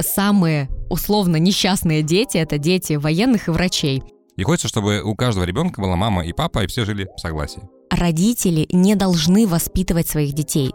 [0.00, 4.02] самые условно несчастные дети— это дети военных и врачей.
[4.36, 7.62] И хочется, чтобы у каждого ребенка была мама и папа, и все жили в согласии.
[7.90, 10.72] Родители не должны воспитывать своих детей.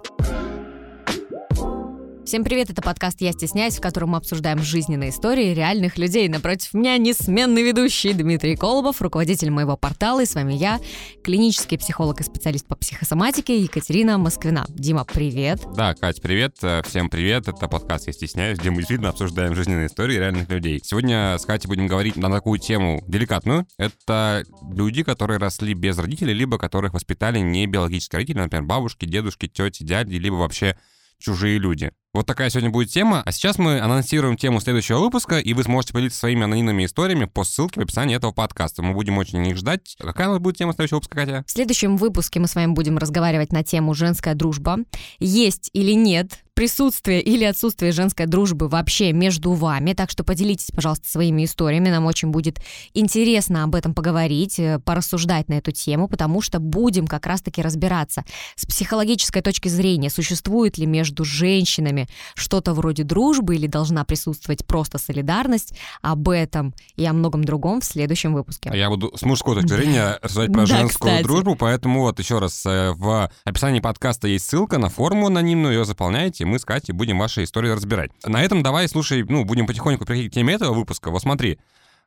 [2.30, 6.30] Всем привет, это подкаст «Я стесняюсь», в котором мы обсуждаем жизненные истории реальных людей.
[6.30, 10.80] Напротив меня несменный ведущий Дмитрий Колобов, руководитель моего портала, и с вами я,
[11.24, 14.68] клинический психолог и специалист по психосоматике Екатерина Москвина.
[14.70, 15.62] Дима, привет.
[15.76, 16.56] Да, Кать, привет.
[16.62, 17.48] Э, всем привет.
[17.48, 20.80] Это подкаст «Я стесняюсь», где мы действительно обсуждаем жизненные истории реальных людей.
[20.84, 23.66] Сегодня с Катей будем говорить на такую тему деликатную.
[23.80, 29.48] Это люди, которые росли без родителей, либо которых воспитали не биологические родители, например, бабушки, дедушки,
[29.48, 30.78] тети, дяди, либо вообще
[31.20, 31.92] чужие люди.
[32.12, 33.22] Вот такая сегодня будет тема.
[33.24, 37.44] А сейчас мы анонсируем тему следующего выпуска, и вы сможете поделиться своими анонимными историями по
[37.44, 38.82] ссылке в описании этого подкаста.
[38.82, 39.96] Мы будем очень их ждать.
[40.00, 41.44] Какая у нас будет тема следующего выпуска, Катя?
[41.46, 44.80] В следующем выпуске мы с вами будем разговаривать на тему «Женская дружба».
[45.20, 49.94] Есть или нет присутствие или отсутствие женской дружбы вообще между вами.
[49.94, 51.88] Так что поделитесь, пожалуйста, своими историями.
[51.88, 52.60] Нам очень будет
[52.94, 58.26] интересно об этом поговорить, э, порассуждать на эту тему, потому что будем как раз-таки разбираться
[58.58, 64.98] с психологической точки зрения, существует ли между женщинами что-то вроде дружбы или должна присутствовать просто
[64.98, 65.74] солидарность.
[66.02, 68.70] Об этом и о многом другом в следующем выпуске.
[68.74, 72.92] Я буду с мужской точки зрения рассуждать про женскую дружбу, поэтому вот еще раз э,
[72.98, 77.44] в описании подкаста есть ссылка на форму анонимную, ее заполняете, мы с Катей будем ваши
[77.44, 78.12] истории разбирать.
[78.26, 81.12] На этом давай, слушай, ну, будем потихоньку приходить к теме этого выпуска.
[81.12, 81.60] Вот смотри,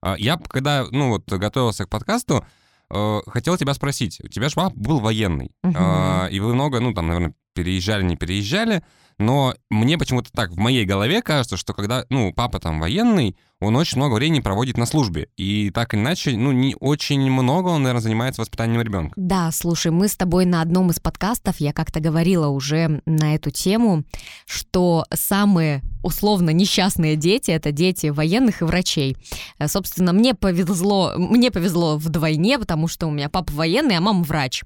[0.02, 2.44] а, я когда, ну, вот, готовился к подкасту,
[2.90, 4.20] э, хотел тебя спросить.
[4.22, 6.30] У тебя же папа был военный, uh-huh.
[6.30, 8.82] и вы много, ну, там, наверное, переезжали, не переезжали,
[9.22, 13.76] но мне почему-то так в моей голове кажется, что когда, ну, папа там военный, он
[13.76, 15.28] очень много времени проводит на службе.
[15.36, 19.12] И так или иначе, ну, не очень много он, наверное, занимается воспитанием ребенка.
[19.16, 23.50] Да, слушай, мы с тобой на одном из подкастов, я как-то говорила уже на эту
[23.50, 24.02] тему,
[24.46, 29.16] что самые условно несчастные дети— это дети военных и врачей.
[29.58, 34.24] Э, собственно, мне повезло, мне повезло вдвойне, потому что у меня папа военный, а мама
[34.24, 34.64] врач.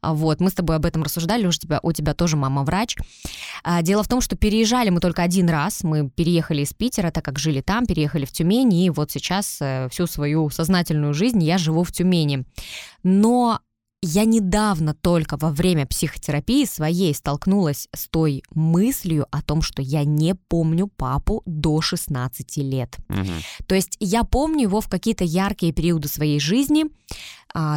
[0.00, 2.96] А вот, мы с тобой об этом рассуждали, у тебя, у тебя тоже мама врач.
[3.92, 7.38] Дело в том, что переезжали мы только один раз, мы переехали из Питера, так как
[7.38, 11.84] жили там, переехали в Тюмени, и вот сейчас э, всю свою сознательную жизнь я живу
[11.84, 12.46] в Тюмени.
[13.02, 13.60] Но
[14.00, 20.04] я недавно только во время психотерапии своей столкнулась с той мыслью о том, что я
[20.04, 22.96] не помню папу до 16 лет.
[23.10, 23.66] Угу.
[23.66, 26.86] То есть я помню его в какие-то яркие периоды своей жизни,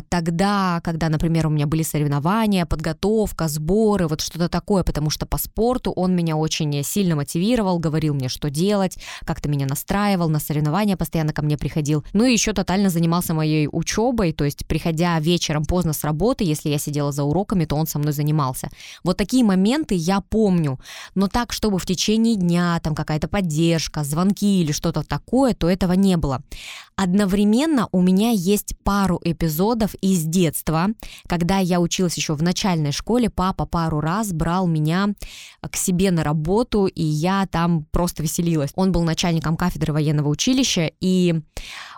[0.09, 5.37] тогда, когда, например, у меня были соревнования, подготовка, сборы, вот что-то такое, потому что по
[5.37, 10.97] спорту он меня очень сильно мотивировал, говорил мне, что делать, как-то меня настраивал, на соревнования
[10.97, 12.03] постоянно ко мне приходил.
[12.13, 16.69] Ну и еще тотально занимался моей учебой, то есть приходя вечером поздно с работы, если
[16.69, 18.69] я сидела за уроками, то он со мной занимался.
[19.03, 20.79] Вот такие моменты я помню,
[21.15, 25.93] но так, чтобы в течение дня там какая-то поддержка, звонки или что-то такое, то этого
[25.93, 26.41] не было.
[26.95, 30.87] Одновременно у меня есть пару эпизодов, эпизодов из детства,
[31.27, 35.09] когда я училась еще в начальной школе, папа пару раз брал меня
[35.61, 38.71] к себе на работу, и я там просто веселилась.
[38.75, 41.41] Он был начальником кафедры военного училища, и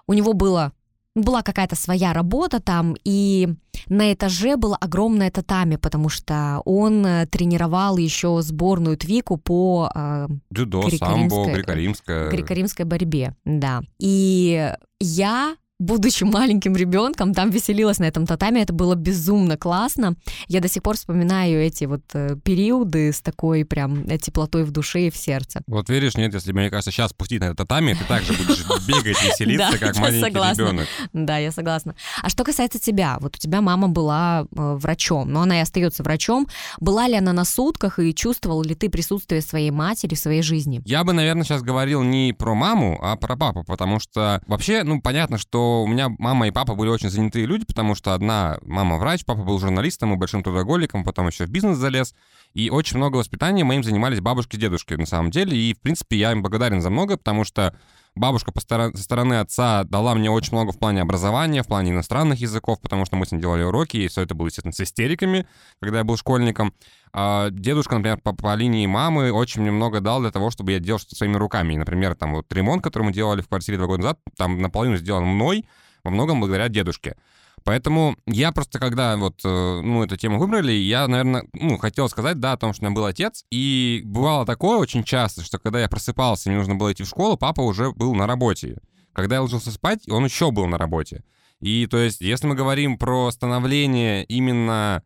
[0.07, 0.71] у него было
[1.15, 3.49] была какая-то своя работа там, и
[3.89, 10.27] на этаже было огромное татами, потому что он э, тренировал еще сборную Твику по э,
[10.51, 12.29] Дзюдо, самбо, греко-римская.
[12.29, 13.81] греко-римской борьбе, да.
[13.97, 20.15] И я будучи маленьким ребенком, там веселилась на этом татами, это было безумно классно.
[20.47, 24.71] Я до сих пор вспоминаю эти вот э, периоды с такой прям э, теплотой в
[24.71, 25.61] душе и в сердце.
[25.67, 29.23] Вот веришь, нет, если, мне кажется, сейчас спустить на этот татами, ты также будешь бегать,
[29.23, 30.87] веселиться, как маленький ребенок.
[31.13, 31.95] Да, я согласна.
[32.23, 34.45] А что касается тебя, вот у тебя мама была э,
[34.79, 36.47] врачом, но она и остается врачом.
[36.79, 40.81] Была ли она на сутках и чувствовал ли ты присутствие своей матери в своей жизни?
[40.85, 45.01] Я бы, наверное, сейчас говорил не про маму, а про папу, потому что вообще, ну,
[45.01, 48.97] понятно, что у меня мама и папа были очень занятые люди, потому что одна мама
[48.97, 52.13] врач, папа был журналистом и большим трудоголиком, потом еще в бизнес залез.
[52.53, 55.57] И очень много воспитания моим занимались бабушки и дедушки, на самом деле.
[55.57, 57.77] И, в принципе, я им благодарен за много, потому что
[58.17, 62.39] бабушка по со стороны отца дала мне очень много в плане образования, в плане иностранных
[62.39, 65.47] языков, потому что мы с ним делали уроки, и все это было, естественно, с истериками,
[65.79, 66.73] когда я был школьником.
[67.13, 70.79] А дедушка, например, по, по линии мамы очень мне много дал для того, чтобы я
[70.79, 71.73] делал что-то своими руками.
[71.73, 74.97] И, например, там вот ремонт, который мы делали в квартире два года назад, там наполовину
[74.97, 75.65] сделан мной,
[76.03, 77.15] во многом благодаря дедушке.
[77.67, 82.39] Поэтому я просто, когда вот, э, ну, эту тему выбрали, я, наверное, ну, хотел сказать,
[82.39, 83.43] да, о том, что у меня был отец.
[83.51, 87.35] И бывало такое очень часто, что когда я просыпался, мне нужно было идти в школу,
[87.35, 88.77] папа уже был на работе.
[89.11, 91.25] Когда я ложился спать, он еще был на работе.
[91.59, 95.03] И то есть, если мы говорим про становление именно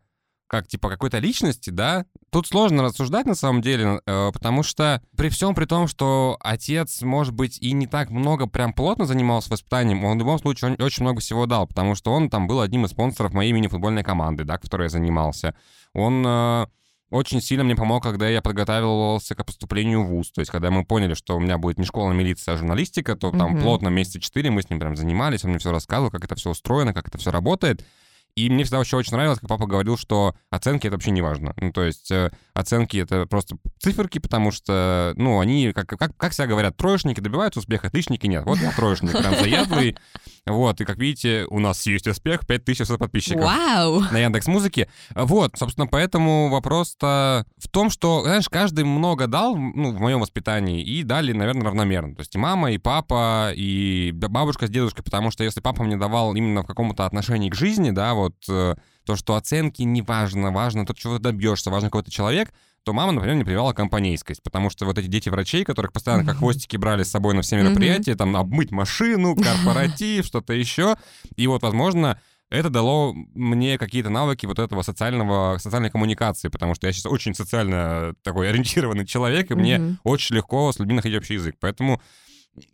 [0.52, 5.30] как типа какой-то личности, да, тут сложно рассуждать на самом деле, э, потому что при
[5.30, 10.04] всем при том, что отец, может быть, и не так много прям плотно занимался воспитанием,
[10.04, 12.90] он в любом случае очень много всего дал, потому что он там был одним из
[12.90, 15.54] спонсоров моей мини-футбольной команды, да, которой я занимался.
[15.94, 16.66] Он э,
[17.08, 20.32] очень сильно мне помог, когда я подготавливался к поступлению в ВУЗ.
[20.32, 23.16] То есть, когда мы поняли, что у меня будет не школа, а милиция, а журналистика,
[23.16, 23.62] то там mm-hmm.
[23.62, 26.50] плотно месяца четыре мы с ним прям занимались, он мне все рассказывал, как это все
[26.50, 27.86] устроено, как это все работает.
[28.34, 31.52] И мне всегда вообще очень нравилось, как папа говорил, что оценки это вообще не важно.
[31.58, 36.32] Ну, то есть э, оценки это просто циферки, потому что, ну, они, как, как, как
[36.32, 38.44] всегда говорят, троечники добиваются успеха, отличники нет.
[38.46, 39.96] Вот я троечник, прям заядлый.
[40.44, 44.00] Вот, и как видите, у нас есть успех, 5000 подписчиков Вау!
[44.10, 44.88] на Яндекс Музыке.
[45.14, 50.82] Вот, собственно, поэтому вопрос-то в том, что, знаешь, каждый много дал, ну, в моем воспитании,
[50.82, 52.16] и дали, наверное, равномерно.
[52.16, 55.96] То есть и мама, и папа, и бабушка с дедушкой, потому что если папа мне
[55.96, 58.74] давал именно в каком-то отношении к жизни, да, вот э,
[59.06, 62.52] то, что оценки не важно, важно то, чего ты добьешься, важно какой-то человек,
[62.84, 66.38] то мама, например, не прививала компанейскость, потому что вот эти дети врачей, которых постоянно как
[66.38, 69.36] хвостики брали с собой на все мероприятия, там обмыть машину,
[69.66, 70.96] корпоратив, что-то еще,
[71.36, 72.20] и вот, возможно,
[72.50, 77.34] это дало мне какие-то навыки вот этого социального, социальной коммуникации, потому что я сейчас очень
[77.34, 81.56] социально такой ориентированный человек, и мне очень легко с людьми находить общий язык.
[81.60, 82.02] Поэтому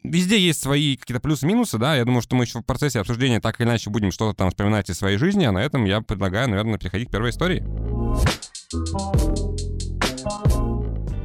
[0.02, 3.60] везде есть свои какие-то плюсы-минусы, да, я думаю, что мы еще в процессе обсуждения так
[3.60, 6.78] или иначе будем что-то там вспоминать из своей жизни, а на этом я предлагаю, наверное,
[6.78, 7.62] переходить к первой истории.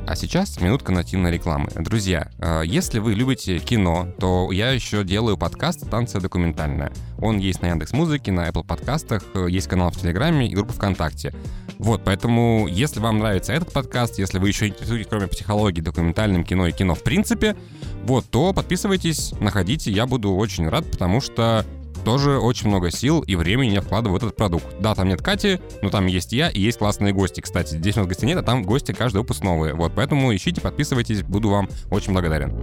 [0.06, 1.70] А сейчас минутка нативной рекламы.
[1.76, 6.92] Друзья, э, если вы любите кино, то я еще делаю подкаст «Станция документальная».
[7.20, 10.74] Он есть на Яндекс Музыке, на Apple подкастах, э, есть канал в Телеграме и группа
[10.74, 11.34] ВКонтакте.
[11.80, 16.68] Вот, поэтому, если вам нравится этот подкаст, если вы еще интересуетесь, кроме психологии, документальным кино
[16.68, 17.56] и кино в принципе,
[18.04, 21.66] вот, то подписывайтесь, находите, я буду очень рад, потому что
[22.04, 24.66] тоже очень много сил и времени я вкладываю в этот продукт.
[24.80, 27.76] Да, там нет Кати, но там есть я и есть классные гости, кстати.
[27.76, 29.74] Здесь у нас гостей нет, а там гости каждый выпуск новые.
[29.74, 32.54] Вот, поэтому ищите, подписывайтесь, буду вам очень благодарен.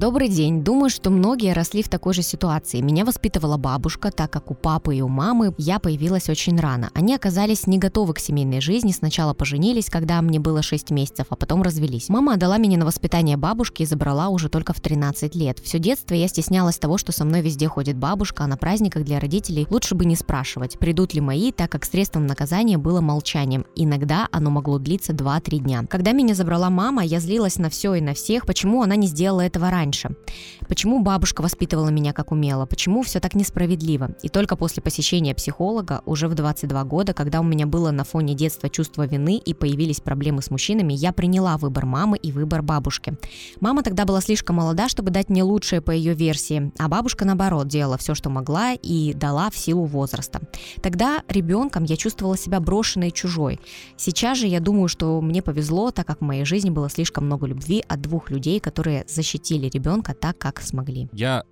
[0.00, 0.64] Добрый день.
[0.64, 2.80] Думаю, что многие росли в такой же ситуации.
[2.80, 6.88] Меня воспитывала бабушка, так как у папы и у мамы я появилась очень рано.
[6.94, 11.36] Они оказались не готовы к семейной жизни, сначала поженились, когда мне было 6 месяцев, а
[11.36, 12.08] потом развелись.
[12.08, 15.58] Мама отдала меня на воспитание бабушки и забрала уже только в 13 лет.
[15.58, 19.20] Все детство я стеснялась того, что со мной везде ходит бабушка, а на праздниках для
[19.20, 23.66] родителей лучше бы не спрашивать, придут ли мои, так как средством наказания было молчанием.
[23.76, 25.84] Иногда оно могло длиться 2-3 дня.
[25.90, 29.42] Когда меня забрала мама, я злилась на все и на всех, почему она не сделала
[29.42, 30.10] этого раньше раньше.
[30.68, 32.64] Почему бабушка воспитывала меня как умела?
[32.64, 34.10] Почему все так несправедливо?
[34.22, 38.34] И только после посещения психолога, уже в 22 года, когда у меня было на фоне
[38.34, 43.14] детства чувство вины и появились проблемы с мужчинами, я приняла выбор мамы и выбор бабушки.
[43.60, 47.66] Мама тогда была слишком молода, чтобы дать мне лучшее по ее версии, а бабушка, наоборот,
[47.66, 50.40] делала все, что могла и дала в силу возраста.
[50.82, 53.58] Тогда ребенком я чувствовала себя брошенной чужой.
[53.96, 57.46] Сейчас же я думаю, что мне повезло, так как в моей жизни было слишком много
[57.46, 61.08] любви от двух людей, которые защитили ребенка ребенка так, как смогли.
[61.12, 61.44] Я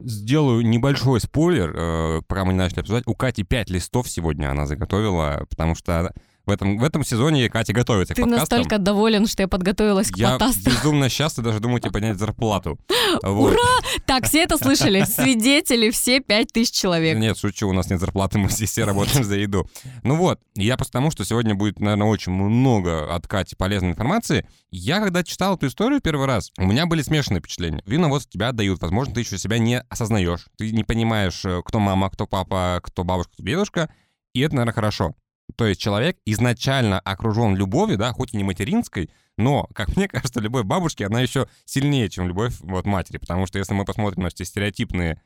[0.00, 3.06] сделаю небольшой спойлер, пока мы не начали обсуждать.
[3.06, 6.12] У Кати 5 листов сегодня она заготовила, потому что
[6.46, 8.48] в этом, в этом сезоне Катя готовится Ты к подкастам.
[8.48, 10.70] Ты настолько доволен, что я подготовилась к я подкасту.
[10.70, 12.78] Я безумно счастлив, даже думаю тебе поднять зарплату.
[13.22, 13.52] Вот.
[13.52, 13.60] Ура!
[14.06, 15.04] Так, все это слышали?
[15.04, 17.16] Свидетели, все пять тысяч человек.
[17.16, 19.68] Нет, шучу, у нас нет зарплаты, мы здесь все работаем за еду.
[20.02, 24.48] Ну вот, я просто потому, что сегодня будет, наверное, очень много от Кати полезной информации.
[24.70, 27.82] Я, когда читал эту историю первый раз, у меня были смешанные впечатления.
[27.86, 30.46] Видно, вот тебя отдают, возможно, ты еще себя не осознаешь.
[30.56, 33.90] Ты не понимаешь, э, кто мама, кто папа, кто бабушка, кто дедушка.
[34.32, 35.14] И это, наверное, хорошо.
[35.56, 40.40] То есть человек изначально окружен любовью, да, хоть и не материнской, но, как мне кажется,
[40.40, 43.18] любовь бабушки, она еще сильнее, чем любовь вот матери.
[43.18, 45.20] Потому что если мы посмотрим на эти стереотипные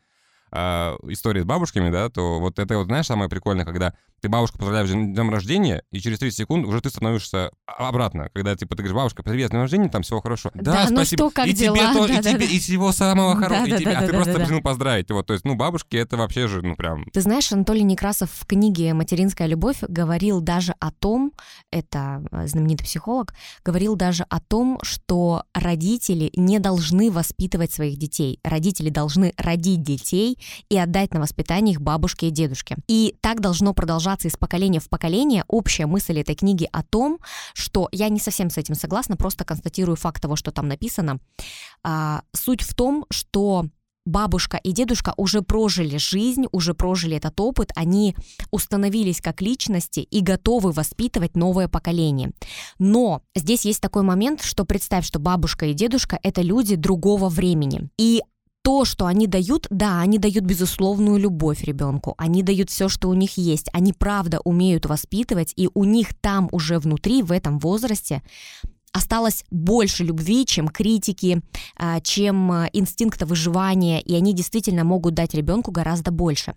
[0.51, 4.59] э, истории с бабушками, да, то вот это вот, знаешь, самое прикольное, когда ты бабушку
[4.59, 8.83] поздравляешь с днем рождения, и через 30 секунд уже ты становишься обратно, когда, типа, ты
[8.83, 10.51] говоришь, бабушка, привет, с днем рождения, там всего хорошо.
[10.55, 11.25] Да, да ну спасибо.
[11.25, 11.77] Ну что, как и дела?
[11.77, 12.53] тебе, то, да, и, да, тебе, да.
[12.53, 15.11] и всего самого хорошего, да, и тебе, да, а ты да, просто да, пришел поздравить.
[15.11, 17.05] Вот, то есть, ну, бабушки, это вообще же, ну, прям...
[17.13, 21.33] Ты знаешь, Анатолий Некрасов в книге «Материнская любовь» говорил даже о том,
[21.71, 28.41] это э, знаменитый психолог, говорил даже о том, что родители не должны воспитывать своих детей.
[28.43, 30.38] Родители должны родить детей
[30.69, 32.77] и отдать на воспитание их бабушке и дедушке.
[32.87, 37.19] И так должно продолжаться из поколения в поколение общая мысль этой книги о том,
[37.55, 41.19] что я не совсем с этим согласна, просто констатирую факт того, что там написано.
[41.83, 43.67] А, суть в том, что
[44.09, 48.17] бабушка и дедушка уже прожили жизнь, уже прожили этот опыт, они
[48.51, 52.33] установились как личности и готовы воспитывать новое поколение.
[52.79, 57.91] Но здесь есть такой момент, что представь, что бабушка и дедушка— это люди другого времени.
[57.99, 58.23] И
[58.63, 63.15] то, что они дают, да, они дают безусловную любовь ребенку, они дают все, что у
[63.15, 68.23] них есть, они правда умеют воспитывать, и у них там уже внутри, в этом возрасте,
[68.93, 71.41] осталось больше любви, чем критики,
[71.77, 76.55] а, чем а, инстинкта выживания, и они действительно могут дать ребенку гораздо больше.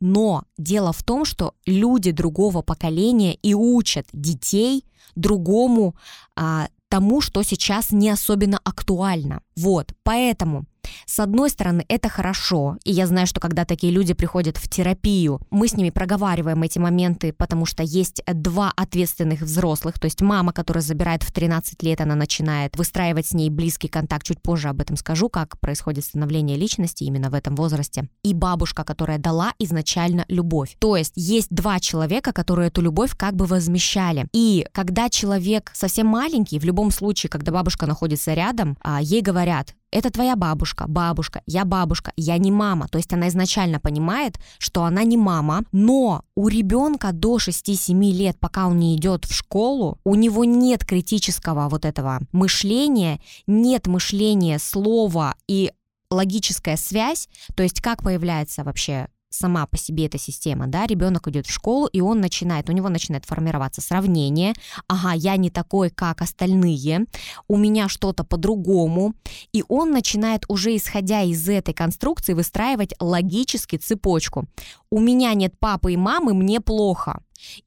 [0.00, 4.84] Но дело в том, что люди другого поколения и учат детей
[5.14, 5.94] другому
[6.36, 9.40] а, тому, что сейчас не особенно актуально.
[9.56, 10.64] Вот, поэтому
[11.06, 15.40] с одной стороны, это хорошо, и я знаю, что когда такие люди приходят в терапию,
[15.50, 20.52] мы с ними проговариваем эти моменты, потому что есть два ответственных взрослых, то есть мама,
[20.52, 24.80] которая забирает в 13 лет, она начинает выстраивать с ней близкий контакт, чуть позже об
[24.80, 30.24] этом скажу, как происходит становление личности именно в этом возрасте, и бабушка, которая дала изначально
[30.28, 30.76] любовь.
[30.78, 34.26] То есть есть два человека, которые эту любовь как бы возмещали.
[34.32, 39.74] И когда человек совсем маленький, в любом случае, когда бабушка находится рядом, а, ей говорят,
[39.94, 42.88] это твоя бабушка, бабушка, я бабушка, я не мама.
[42.88, 48.36] То есть она изначально понимает, что она не мама, но у ребенка до 6-7 лет,
[48.40, 54.58] пока он не идет в школу, у него нет критического вот этого мышления, нет мышления
[54.58, 55.70] слова и
[56.10, 61.46] логическая связь, то есть как появляется вообще сама по себе эта система, да, ребенок идет
[61.46, 64.54] в школу, и он начинает, у него начинает формироваться сравнение,
[64.88, 67.06] ага, я не такой, как остальные,
[67.48, 69.14] у меня что-то по-другому,
[69.52, 74.46] и он начинает уже исходя из этой конструкции выстраивать логически цепочку.
[74.90, 77.20] У меня нет папы и мамы, мне плохо.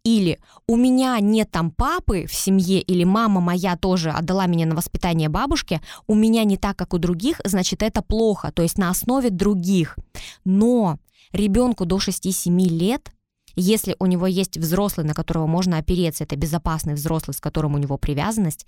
[0.04, 4.76] Или у меня нет там папы в семье, или мама моя тоже отдала меня на
[4.76, 8.90] воспитание бабушке, у меня не так, как у других, значит, это плохо, то есть на
[8.90, 9.98] основе других.
[10.46, 10.98] Но
[11.31, 13.12] ребенку до 6-7 лет,
[13.55, 17.77] если у него есть взрослый, на которого можно опереться, это безопасный взрослый, с которым у
[17.77, 18.65] него привязанность,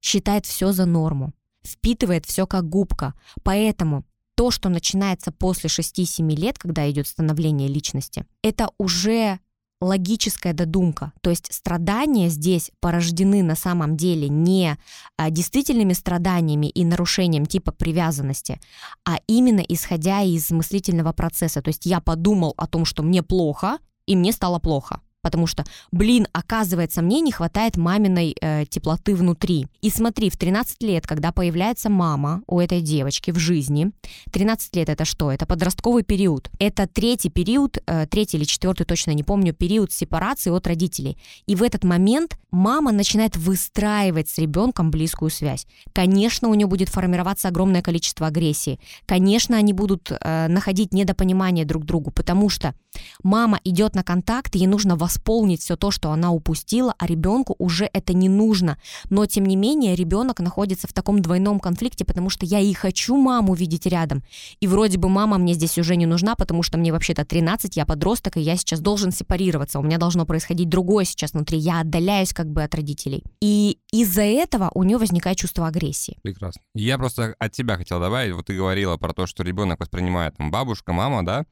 [0.00, 1.32] считает все за норму,
[1.64, 3.14] впитывает все как губка.
[3.42, 4.04] Поэтому
[4.34, 9.38] то, что начинается после 6-7 лет, когда идет становление личности, это уже
[9.82, 11.12] логическая додумка.
[11.20, 14.78] То есть страдания здесь порождены на самом деле не
[15.16, 18.60] а, действительными страданиями и нарушением типа привязанности,
[19.04, 21.60] а именно исходя из мыслительного процесса.
[21.62, 25.64] То есть я подумал о том, что мне плохо, и мне стало плохо потому что,
[25.92, 29.66] блин, оказывается, мне не хватает маминой э, теплоты внутри.
[29.80, 33.92] И смотри, в 13 лет, когда появляется мама у этой девочки в жизни,
[34.32, 35.30] 13 лет это что?
[35.30, 36.50] Это подростковый период.
[36.58, 41.16] Это третий период, э, третий или четвертый, точно не помню, период сепарации от родителей.
[41.46, 45.66] И в этот момент мама начинает выстраивать с ребенком близкую связь.
[45.92, 48.78] Конечно, у нее будет формироваться огромное количество агрессии.
[49.06, 52.74] Конечно, они будут э, находить недопонимание друг другу, потому что
[53.22, 57.88] мама идет на контакт, ей нужно восполнить все то, что она упустила, а ребенку уже
[57.92, 58.76] это не нужно.
[59.08, 63.16] Но, тем не менее, ребенок находится в таком двойном конфликте, потому что я и хочу
[63.16, 64.22] маму видеть рядом.
[64.60, 67.86] И вроде бы мама мне здесь уже не нужна, потому что мне вообще-то 13, я
[67.86, 69.78] подросток, и я сейчас должен сепарироваться.
[69.78, 71.58] У меня должно происходить другое сейчас внутри.
[71.58, 73.22] Я отдаляюсь как бы от родителей.
[73.40, 76.18] И из-за этого у нее возникает чувство агрессии.
[76.22, 76.60] Прекрасно.
[76.74, 78.34] Я просто от тебя хотел добавить.
[78.34, 81.46] Вот ты говорила про то, что ребенок воспринимает там бабушка, мама, да?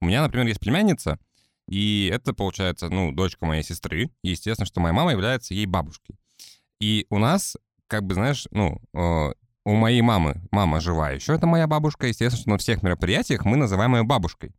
[0.00, 1.18] У меня, например, есть племянница,
[1.68, 4.10] и это, получается, ну, дочка моей сестры.
[4.22, 6.16] И, естественно, что моя мама является ей бабушкой.
[6.80, 7.56] И у нас,
[7.88, 9.32] как бы, знаешь, ну, э,
[9.64, 12.06] у моей мамы, мама жива еще, это моя бабушка.
[12.06, 14.52] Естественно, что на всех мероприятиях мы называем ее бабушкой.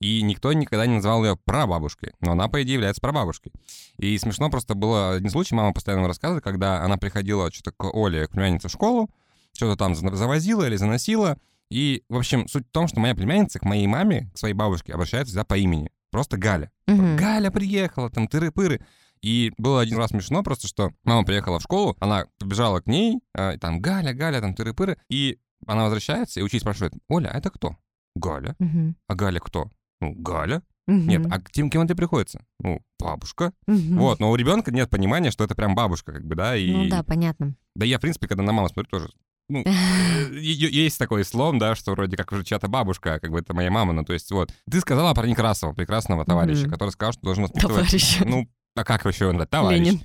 [0.00, 3.52] И никто никогда не называл ее прабабушкой, но она, по идее, является прабабушкой.
[3.98, 8.26] И смешно просто было один случай, мама постоянно рассказывает, когда она приходила что-то к Оле,
[8.26, 9.10] к племяннице в школу,
[9.52, 11.38] что-то там завозила или заносила,
[11.70, 14.92] и, в общем, суть в том, что моя племянница к моей маме, к своей бабушке,
[14.92, 15.90] обращается всегда по имени.
[16.10, 16.72] Просто Галя.
[16.88, 17.16] Угу.
[17.16, 18.84] Галя приехала, там тыры-пыры.
[19.22, 23.20] И было один раз смешно просто, что мама приехала в школу, она побежала к ней,
[23.34, 27.50] э, там Галя, Галя, там тыры-пыры, и она возвращается, и учитель спрашивает, Оля, а это
[27.50, 27.76] кто?
[28.16, 28.56] Галя.
[28.58, 28.94] Угу.
[29.06, 29.70] А Галя кто?
[30.00, 30.62] Ну, Галя.
[30.88, 30.96] Угу.
[30.96, 32.44] Нет, а к тем, кем это приходится?
[32.58, 33.52] Ну, бабушка.
[33.66, 33.94] Угу.
[33.96, 36.56] Вот, но у ребенка нет понимания, что это прям бабушка, как бы, да.
[36.56, 36.72] И...
[36.72, 37.54] Ну да, понятно.
[37.76, 39.10] Да я, в принципе, когда на маму смотрю, тоже
[39.50, 39.64] ну,
[40.32, 43.92] есть такой слом, да, что вроде как уже чья-то бабушка, как бы это моя мама,
[43.92, 44.52] ну, то есть вот.
[44.70, 46.70] Ты сказала про Некрасова, прекрасного товарища, mm-hmm.
[46.70, 47.86] который сказал, что должен воспитывать...
[47.86, 48.18] Товарищ.
[48.24, 49.78] Ну, а как еще он, товарищ?
[49.80, 50.00] Ленин.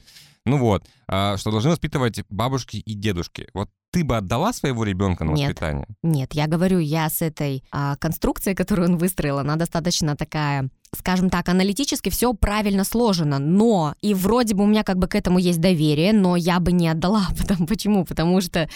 [0.46, 3.48] Ну вот, а, что должны воспитывать бабушки и дедушки.
[3.54, 5.88] Вот ты бы отдала своего ребенка на нет, воспитание?
[6.04, 11.30] Нет, я говорю, я с этой а, конструкцией, которую он выстроил, она достаточно такая скажем
[11.30, 15.40] так, аналитически все правильно сложено, но и вроде бы у меня как бы к этому
[15.40, 17.28] есть доверие, но я бы не отдала.
[17.38, 18.06] Потому, почему?
[18.06, 18.70] Потому что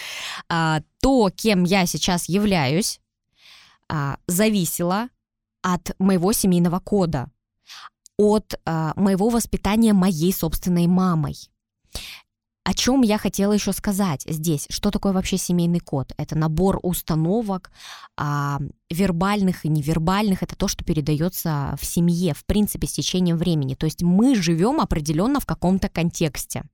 [0.48, 3.00] а, то, кем я сейчас являюсь,
[3.88, 5.08] а, зависело
[5.62, 7.28] от моего семейного кода,
[8.16, 11.36] от а, моего воспитания моей собственной мамой.
[12.64, 14.66] О чем я хотела еще сказать здесь?
[14.70, 16.12] Что такое вообще семейный код?
[16.18, 17.70] Это набор установок,
[18.90, 20.42] вербальных и невербальных.
[20.42, 23.74] Это то, что передается в семье, в принципе, с течением времени.
[23.74, 26.64] То есть мы живем определенно в каком-то контексте.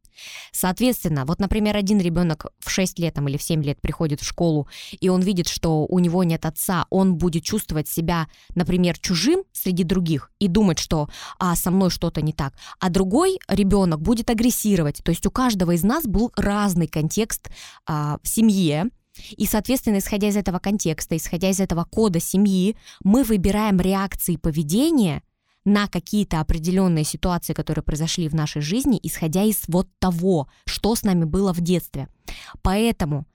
[0.53, 4.25] Соответственно, вот, например, один ребенок в 6 лет там, или в 7 лет приходит в
[4.25, 4.69] школу,
[4.99, 9.85] и он видит, что у него нет отца, он будет чувствовать себя, например, чужим среди
[9.85, 11.09] других и думать, что
[11.39, 12.55] а, со мной что-то не так.
[12.81, 15.03] А другой ребенок будет агрессировать.
[15.05, 17.51] То есть у каждого из нас был разный контекст
[17.87, 18.91] а, в семье,
[19.37, 25.23] и, соответственно, исходя из этого контекста, исходя из этого кода семьи, мы выбираем реакции поведения
[25.65, 31.03] на какие-то определенные ситуации, которые произошли в нашей жизни, исходя из вот того, что с
[31.03, 32.09] нами было в детстве.
[32.63, 33.27] Поэтому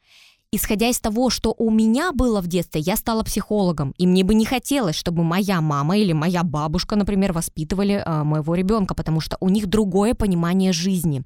[0.51, 4.33] исходя из того, что у меня было в детстве, я стала психологом, и мне бы
[4.33, 9.37] не хотелось, чтобы моя мама или моя бабушка, например, воспитывали э, моего ребенка, потому что
[9.39, 11.23] у них другое понимание жизни.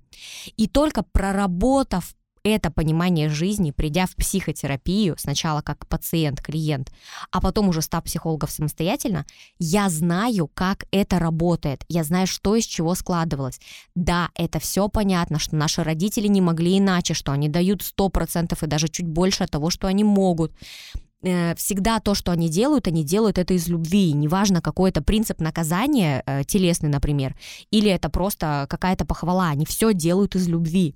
[0.58, 6.92] И только проработав это понимание жизни, придя в психотерапию, сначала как пациент, клиент,
[7.32, 9.26] а потом уже став психологом самостоятельно,
[9.58, 13.60] я знаю, как это работает, я знаю, что из чего складывалось.
[13.96, 18.68] Да, это все понятно, что наши родители не могли иначе, что они дают 100% и
[18.68, 20.54] даже чуть больше того, что они могут
[21.24, 24.14] э, всегда то, что они делают, они делают это из любви.
[24.14, 27.36] Неважно, какой это принцип наказания, э, телесный, например,
[27.72, 30.94] или это просто какая-то похвала, они все делают из любви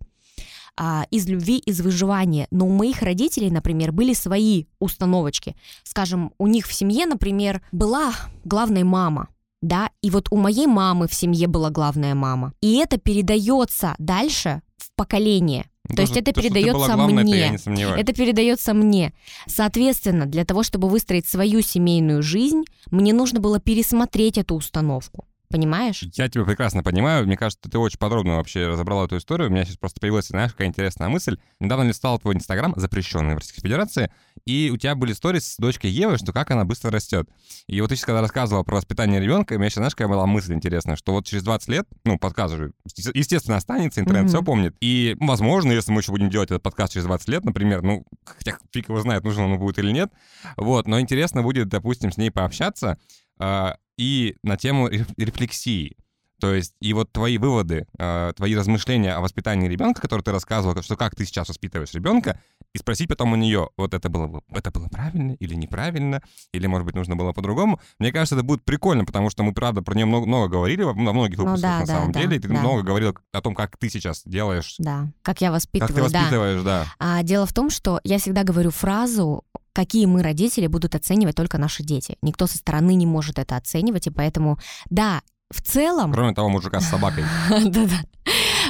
[0.79, 2.47] а, из любви, из выживания.
[2.51, 5.55] Но у моих родителей, например, были свои установочки.
[5.83, 8.13] Скажем, у них в семье, например, была
[8.45, 9.27] главная мама,
[9.61, 12.53] да, и вот у моей мамы в семье была главная мама.
[12.61, 15.65] И это передается дальше в поколение.
[15.89, 17.55] То, то есть это то, передается главной, мне.
[17.55, 19.13] Это, это передается мне.
[19.47, 25.25] Соответственно, для того, чтобы выстроить свою семейную жизнь, мне нужно было пересмотреть эту установку.
[25.51, 26.03] Понимаешь?
[26.13, 27.25] Я тебя прекрасно понимаю.
[27.25, 29.49] Мне кажется, ты очень подробно вообще разобрала эту историю.
[29.49, 31.39] У меня сейчас просто появилась, знаешь, какая интересная мысль.
[31.59, 34.11] Недавно листал твой Инстаграм, запрещенный в Российской Федерации,
[34.45, 37.27] и у тебя были истории с дочкой Евы, что как она быстро растет.
[37.65, 40.27] И вот ты сейчас когда рассказывала про воспитание ребенка, у меня сейчас, знаешь, какая была
[40.27, 42.71] мысль интересная, что вот через 20 лет, ну, подкаст же,
[43.15, 44.29] естественно, останется, интернет mm-hmm.
[44.29, 44.75] все помнит.
[44.81, 48.55] И, возможно, если мы еще будем делать этот подкаст через 20 лет, например, ну, хотя
[48.71, 50.11] фиг его знает, нужно он будет или нет,
[50.57, 52.99] вот, но интересно будет, допустим, с ней пообщаться,
[53.39, 55.97] а, и на тему рефлексии.
[56.39, 60.81] То есть, и вот твои выводы, э, твои размышления о воспитании ребенка, которые ты рассказывал,
[60.81, 62.41] что как ты сейчас воспитываешь ребенка,
[62.73, 66.21] и спросить потом у нее, вот это было, это было правильно или неправильно,
[66.53, 67.79] или, может быть, нужно было по-другому.
[67.99, 70.93] Мне кажется, это будет прикольно, потому что мы, правда, про нее много, много говорили во
[70.93, 72.59] многих ну выпусках, ну, да, на да, самом да, деле, и ты да.
[72.59, 74.75] много говорил о том, как ты сейчас делаешь.
[74.77, 76.83] Да, как я воспитываю, Как ты воспитываешь, да.
[76.83, 76.93] да.
[76.99, 81.57] А, дело в том, что я всегда говорю фразу какие мы, родители, будут оценивать только
[81.57, 82.17] наши дети.
[82.21, 86.11] Никто со стороны не может это оценивать, и поэтому, да, в целом...
[86.13, 87.23] Кроме того мужика с собакой.
[87.49, 88.01] Да-да.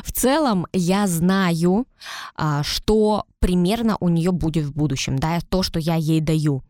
[0.04, 1.88] В целом я знаю,
[2.36, 6.64] а, что примерно у нее будет в будущем, да, то, что я ей даю.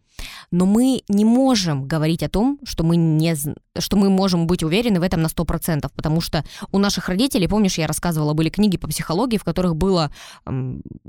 [0.51, 3.35] Но мы не можем говорить о том, что мы, не,
[3.77, 7.77] что мы можем быть уверены в этом на 100%, потому что у наших родителей, помнишь,
[7.77, 10.11] я рассказывала, были книги по психологии, в которых было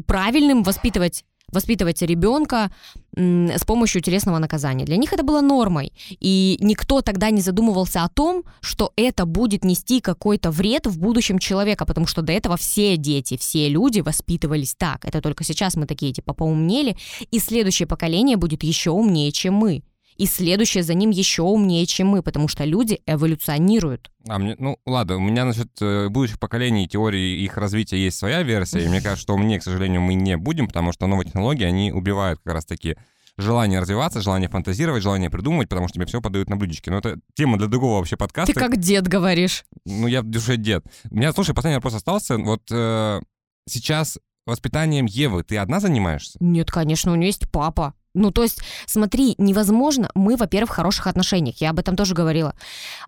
[0.06, 2.70] правильным воспитывать воспитывать ребенка
[3.16, 4.84] с помощью телесного наказания.
[4.84, 5.92] Для них это было нормой.
[6.20, 11.38] И никто тогда не задумывался о том, что это будет нести какой-то вред в будущем
[11.38, 15.04] человека, потому что до этого все дети, все люди воспитывались так.
[15.04, 16.96] Это только сейчас мы такие типа поумнели,
[17.30, 19.82] и следующее поколение будет еще умнее, чем мы
[20.16, 24.11] и следующее за ним еще умнее, чем мы, потому что люди эволюционируют.
[24.29, 28.42] А мне, ну ладно, у меня насчет э, будущих поколений теории их развития есть своя
[28.42, 31.64] версия, и мне кажется, что мне, к сожалению, мы не будем, потому что новые технологии,
[31.64, 32.96] они убивают как раз-таки
[33.40, 36.90] желание развиваться, желание фантазировать, желание придумывать, потому что тебе все подают на блюдечке.
[36.90, 38.53] Но это тема для другого вообще подкаста.
[38.53, 39.64] Ты как дед говоришь.
[39.85, 40.85] Ну, я в душе дед.
[41.11, 42.37] У меня, слушай, последний вопрос остался.
[42.38, 43.20] Вот э,
[43.68, 46.38] сейчас воспитанием Евы ты одна занимаешься?
[46.40, 47.94] Нет, конечно, у нее есть папа.
[48.14, 50.11] Ну, то есть, смотри, невозможно.
[50.14, 52.55] Мы, во-первых, в хороших отношениях, я об этом тоже говорила.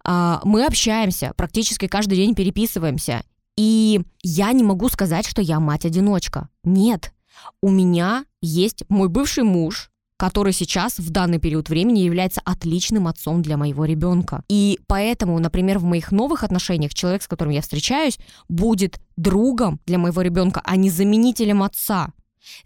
[0.05, 3.25] А, мы общаемся, практически каждый день переписываемся.
[3.57, 6.49] И я не могу сказать, что я мать-одиночка.
[6.65, 7.13] Нет.
[7.61, 13.43] У меня есть мой бывший муж, который сейчас в данный период времени является отличным отцом
[13.43, 14.45] для моего ребенка.
[14.49, 19.99] И поэтому, например, в моих новых отношениях человек, с которым я встречаюсь, будет другом для
[19.99, 22.13] моего ребенка, а не заменителем отца.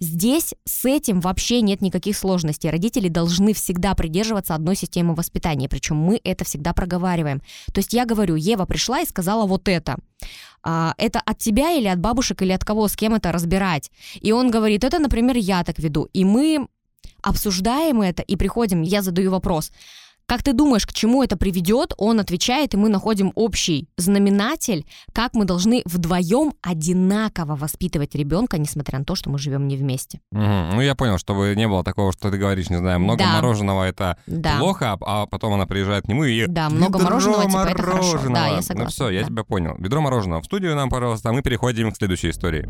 [0.00, 2.70] Здесь с этим вообще нет никаких сложностей.
[2.70, 7.40] Родители должны всегда придерживаться одной системы воспитания, причем мы это всегда проговариваем.
[7.72, 9.96] То есть я говорю, Ева пришла и сказала вот это.
[10.62, 13.90] А, это от тебя или от бабушек или от кого, с кем это разбирать?
[14.20, 16.08] И он говорит, это, например, я так веду.
[16.12, 16.66] И мы
[17.22, 19.72] обсуждаем это и приходим, я задаю вопрос,
[20.28, 21.94] Как ты думаешь, к чему это приведет?
[21.98, 28.98] Он отвечает, и мы находим общий знаменатель, как мы должны вдвоем одинаково воспитывать ребенка, несмотря
[28.98, 30.20] на то, что мы живем не вместе.
[30.32, 30.40] Угу.
[30.40, 33.34] Ну, я понял, чтобы не было такого, что ты говоришь, не знаю, много Да.
[33.36, 34.58] мороженого это Да.
[34.58, 37.96] плохо, а потом она приезжает к нему и Да, много «Ведро мороженого, типа, это хорошо.
[38.08, 38.34] мороженого».
[38.34, 39.26] Да, я Ну согласна, все, я да.
[39.28, 39.76] тебя понял.
[39.78, 42.68] Ведро мороженого в студию нам, пожалуйста, а мы переходим к следующей истории.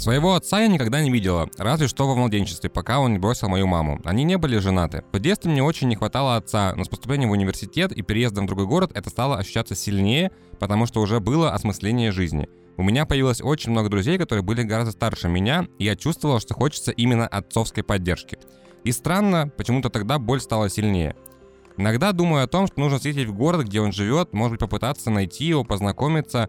[0.00, 3.66] Своего отца я никогда не видела, разве что во младенчестве, пока он не бросил мою
[3.66, 4.00] маму.
[4.04, 5.04] Они не были женаты.
[5.12, 8.46] В детстве мне очень не хватало отца, но с поступлением в университет и переездом в
[8.46, 12.48] другой город это стало ощущаться сильнее, потому что уже было осмысление жизни.
[12.78, 16.54] У меня появилось очень много друзей, которые были гораздо старше меня, и я чувствовала, что
[16.54, 18.38] хочется именно отцовской поддержки.
[18.84, 21.14] И странно, почему-то тогда боль стала сильнее.
[21.76, 25.10] Иногда думаю о том, что нужно съездить в город, где он живет, может быть, попытаться
[25.10, 26.48] найти его, познакомиться,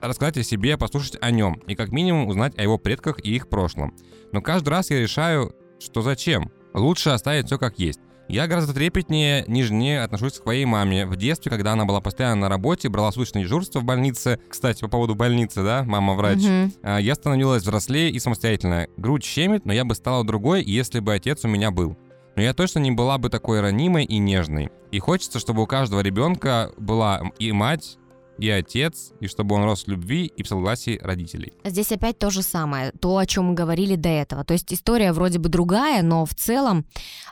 [0.00, 3.48] рассказать о себе, послушать о нем и как минимум узнать о его предках и их
[3.48, 3.94] прошлом.
[4.32, 6.50] Но каждый раз я решаю, что зачем?
[6.74, 8.00] Лучше оставить все как есть.
[8.28, 11.06] Я гораздо трепетнее, нежнее отношусь к своей маме.
[11.06, 14.40] В детстве, когда она была постоянно на работе, брала суточное дежурство в больнице.
[14.48, 16.40] Кстати, по поводу больницы, да, мама врач.
[16.82, 18.88] А, Я становилась взрослее и самостоятельная.
[18.96, 21.96] Грудь щемит, но я бы стала другой, если бы отец у меня был.
[22.34, 24.70] Но я точно не была бы такой ранимой и нежной.
[24.90, 27.96] И хочется, чтобы у каждого ребенка была и мать,
[28.38, 31.52] и отец, и чтобы он рос в любви и в согласии родителей.
[31.64, 34.44] Здесь опять то же самое, то, о чем мы говорили до этого.
[34.44, 36.86] То есть история вроде бы другая, но в целом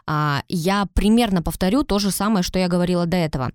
[0.06, 3.50] а, я примерно повторю то же самое, что я говорила до этого.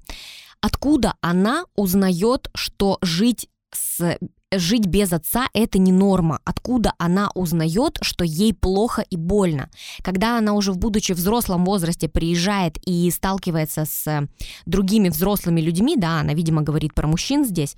[0.62, 4.18] Откуда она узнает, что жить с
[4.52, 6.40] жить без отца это не норма.
[6.44, 9.70] Откуда она узнает, что ей плохо и больно?
[10.04, 14.28] Когда она уже, будучи в взрослом возрасте, приезжает и сталкивается с э,
[14.66, 17.76] другими взрослыми людьми, да, она, видимо, говорит про мужчин здесь,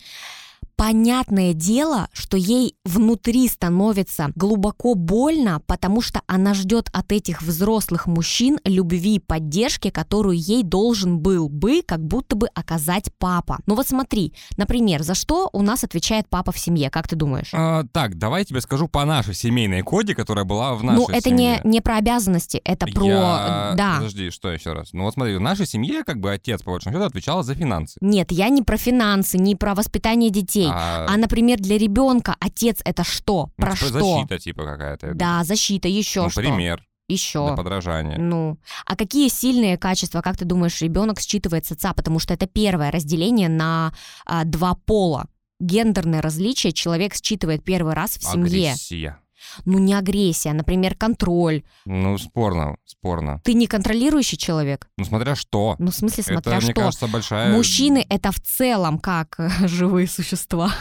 [0.82, 8.08] понятное дело, что ей внутри становится глубоко больно, потому что она ждет от этих взрослых
[8.08, 13.60] мужчин любви и поддержки, которую ей должен был бы как будто бы оказать папа.
[13.68, 17.52] Ну вот смотри, например, за что у нас отвечает папа в семье, как ты думаешь?
[17.54, 21.10] А, так, давай я тебе скажу по нашей семейной коде, которая была в нашей ну,
[21.10, 21.62] это не, семье.
[21.64, 23.06] не про обязанности, это про...
[23.06, 23.98] Я- Да.
[23.98, 24.94] Подожди, что еще раз?
[24.94, 28.00] Ну вот смотри, в нашей семье как бы отец, по большому счету, отвечал за финансы.
[28.02, 30.71] Нет, я не про финансы, не про воспитание детей.
[30.74, 33.50] А, А, например, для ребенка отец это что?
[33.58, 34.00] ну, Про типа что?
[34.00, 35.14] защита типа какая-то.
[35.14, 36.42] Да, защита, еще что?
[36.42, 37.46] Ну, пример Еще.
[37.46, 38.18] для подражания.
[38.18, 41.94] Ну, а какие сильные качества, как ты думаешь, ребенок считывает с отца?
[41.94, 43.94] Потому что это первое разделение на
[44.26, 45.28] а, два пола.
[45.60, 48.72] Гендерное различие человек считывает первый раз в семье.
[48.72, 49.18] Агрессия.
[49.66, 51.64] Ну, не агрессия, например, контроль.
[51.86, 53.42] Ну, спорно, спорно.
[53.44, 54.88] Ты не контролирующий человек?
[54.98, 55.76] Ну, смотря что.
[55.80, 56.82] Ну, в смысле, смотря это, мне что.
[56.82, 57.52] кажется, большая...
[57.54, 60.72] Мужчины это в целом как э, живые существа,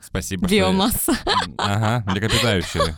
[0.00, 0.46] Спасибо.
[0.46, 1.12] что- биомасса.
[1.56, 2.96] Ага, млекопитающие.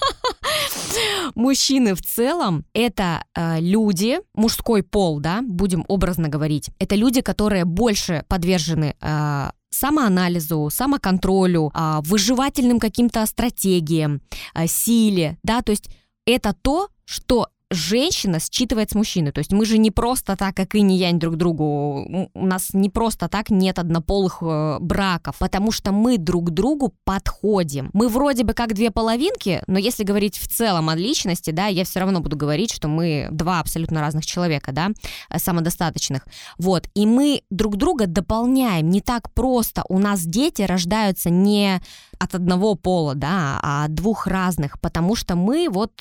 [1.34, 6.70] Мужчины в целом это э, люди, мужской пол, да, будем образно говорить.
[6.78, 14.20] Это люди, которые больше подвержены э, самоанализу, самоконтролю, а, выживательным каким-то стратегиям,
[14.54, 15.90] а, силе, да, то есть
[16.26, 19.32] это то, что женщина считывает с мужчины.
[19.32, 22.70] То есть мы же не просто так, как и не янь друг другу, у нас
[22.74, 27.90] не просто так нет однополых э, браков, потому что мы друг другу подходим.
[27.92, 31.84] Мы вроде бы как две половинки, но если говорить в целом о личности, да, я
[31.84, 34.90] все равно буду говорить, что мы два абсолютно разных человека, да,
[35.28, 36.26] э, самодостаточных.
[36.58, 38.90] Вот, и мы друг друга дополняем.
[38.90, 39.84] Не так просто.
[39.88, 41.80] У нас дети рождаются не
[42.18, 45.92] от одного пола, да, а от двух разных, потому что мы вот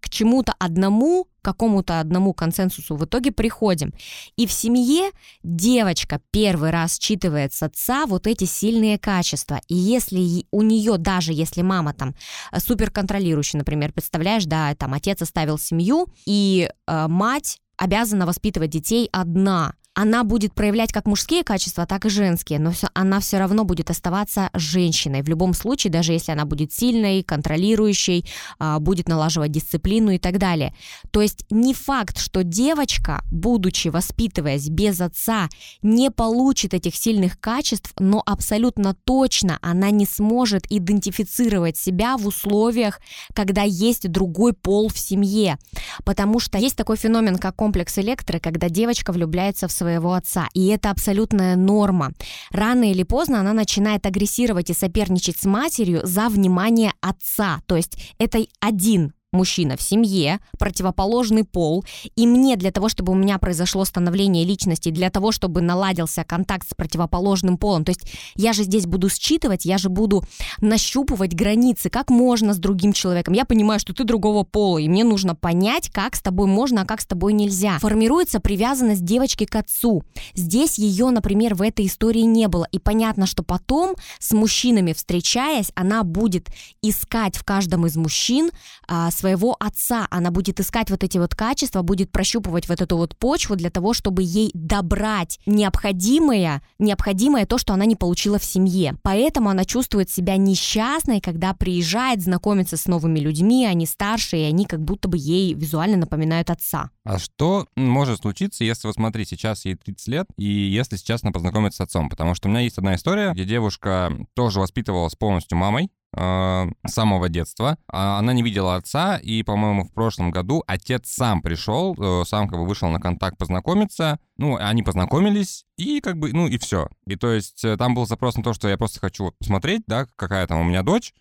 [0.00, 3.92] к чему-то одному, какому-то одному консенсусу в итоге приходим.
[4.36, 5.10] И в семье
[5.42, 9.60] девочка первый раз считывает с отца вот эти сильные качества.
[9.68, 12.14] И если у нее, даже если мама там
[12.52, 19.08] э, суперконтролирующая, например, представляешь, да, там отец оставил семью, и э, мать обязана воспитывать детей
[19.10, 19.74] одна.
[19.94, 23.90] Она будет проявлять как мужские качества, так и женские, но всё- она все равно будет
[23.90, 25.22] оставаться женщиной.
[25.22, 28.24] В любом случае, даже если она будет сильной, контролирующей,
[28.58, 30.74] а, будет налаживать дисциплину и так далее.
[31.10, 35.48] То есть не факт, что девочка, будучи воспитываясь без отца,
[35.82, 43.00] не получит этих сильных качеств, но абсолютно точно она не сможет идентифицировать себя в условиях,
[43.34, 45.58] когда есть другой пол в семье.
[46.04, 50.48] Потому что есть такой феномен, как комплекс электры, когда девочка влюбляется в своего отца.
[50.52, 52.12] И это абсолютная норма.
[52.50, 57.60] Рано или поздно она начинает агрессировать и соперничать с матерью за внимание отца.
[57.66, 61.84] То есть это один мужчина в семье, противоположный пол,
[62.16, 66.68] и мне для того, чтобы у меня произошло становление личности, для того, чтобы наладился контакт
[66.68, 68.02] с противоположным полом, то есть
[68.34, 70.24] я же здесь буду считывать, я же буду
[70.60, 73.34] нащупывать границы, как можно с другим человеком.
[73.34, 76.84] Я понимаю, что ты другого пола, и мне нужно понять, как с тобой можно, а
[76.84, 77.78] как с тобой нельзя.
[77.78, 80.02] Формируется привязанность девочки к отцу.
[80.34, 85.70] Здесь ее, например, в этой истории не было, и понятно, что потом с мужчинами встречаясь,
[85.74, 86.48] она будет
[86.82, 88.50] искать в каждом из мужчин
[88.88, 93.16] а, своего отца, она будет искать вот эти вот качества, будет прощупывать вот эту вот
[93.16, 98.94] почву для того, чтобы ей добрать необходимое, необходимое то, что она не получила в семье.
[99.02, 104.64] Поэтому она чувствует себя несчастной, когда приезжает, знакомится с новыми людьми, они старше, и они
[104.64, 106.90] как будто бы ей визуально напоминают отца.
[107.04, 111.32] А что может случиться, если, вот смотри, сейчас ей 30 лет, и если сейчас она
[111.32, 112.08] познакомится с отцом?
[112.08, 116.92] Потому что у меня есть одна история, где девушка тоже воспитывалась полностью мамой, Э, с
[116.92, 117.78] самого детства.
[117.86, 122.48] А она не видела отца, и, по-моему, в прошлом году отец сам пришел, э, сам
[122.48, 124.18] как бы вышел на контакт познакомиться.
[124.36, 126.88] Ну, они познакомились, и как бы, ну, и все.
[127.06, 130.06] И то есть э, там был запрос на то, что я просто хочу посмотреть, да,
[130.16, 131.14] какая там у меня дочь.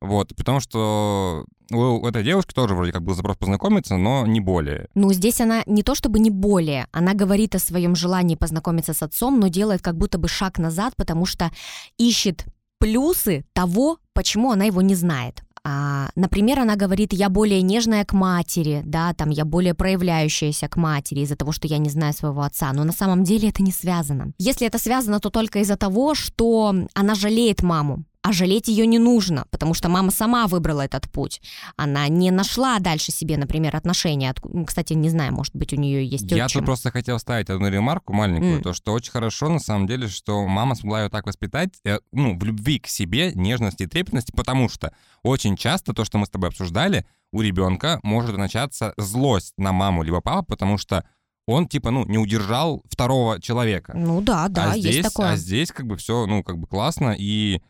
[0.00, 4.88] Вот, потому что у этой девушки тоже вроде как был запрос познакомиться, но не более.
[4.94, 9.02] Ну, здесь она не то чтобы не более, она говорит о своем желании познакомиться с
[9.02, 11.50] отцом, но делает как будто бы шаг назад, потому что
[11.98, 12.44] ищет
[12.78, 15.42] плюсы того, почему она его не знает.
[15.68, 20.76] А, например, она говорит, я более нежная к матери, да, там я более проявляющаяся к
[20.76, 23.72] матери из-за того, что я не знаю своего отца, но на самом деле это не
[23.72, 24.32] связано.
[24.38, 28.98] Если это связано, то только из-за того, что она жалеет маму, а жалеть ее не
[28.98, 31.40] нужно, потому что мама сама выбрала этот путь.
[31.76, 34.34] Она не нашла дальше себе, например, отношения.
[34.66, 36.36] Кстати, не знаю, может быть, у нее есть отчим.
[36.36, 38.62] Я тут просто хотел вставить одну ремарку маленькую, mm.
[38.62, 42.36] то, что очень хорошо, на самом деле, что мама смогла ее так воспитать, э, ну,
[42.36, 46.30] в любви к себе, нежности и трепетности, потому что очень часто то, что мы с
[46.30, 51.04] тобой обсуждали, у ребенка может начаться злость на маму либо папу, потому что
[51.46, 53.92] он типа, ну, не удержал второго человека.
[53.96, 55.30] Ну да, да, а здесь, есть такое.
[55.30, 57.62] А здесь как бы все, ну, как бы классно, и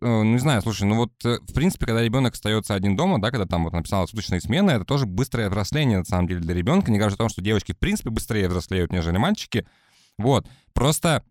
[0.00, 3.30] ну, не знаю, слушай, ну вот, э, в принципе, когда ребенок остается один дома, да,
[3.30, 6.90] когда там вот написала суточные смены, это тоже быстрое взросление, на самом деле, для ребенка.
[6.90, 9.66] Не говоря о том, что девочки, в принципе, быстрее взрослеют, нежели мальчики.
[10.18, 10.46] Вот.
[10.72, 11.24] Просто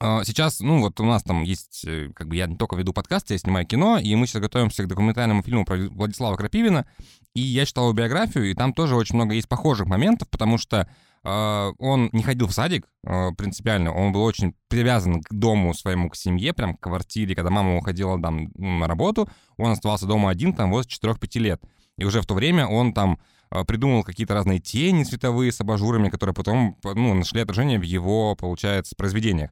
[0.00, 1.84] э, Сейчас, ну, вот у нас там есть,
[2.14, 4.88] как бы я не только веду подкасты, я снимаю кино, и мы сейчас готовимся к
[4.88, 6.86] документальному фильму про Владислава Крапивина,
[7.34, 10.88] и я читал его биографию, и там тоже очень много есть похожих моментов, потому что
[11.24, 16.16] он не ходил в садик а, принципиально, он был очень привязан к дому своему, к
[16.16, 17.34] семье, прям к квартире.
[17.34, 21.62] Когда мама уходила там на работу, он оставался дома один там возле 4-5 лет.
[21.96, 23.18] И уже в то время он там
[23.50, 28.36] а, придумал какие-то разные тени световые с абажурами, которые потом ну, нашли отражение в его,
[28.36, 29.50] получается, произведениях.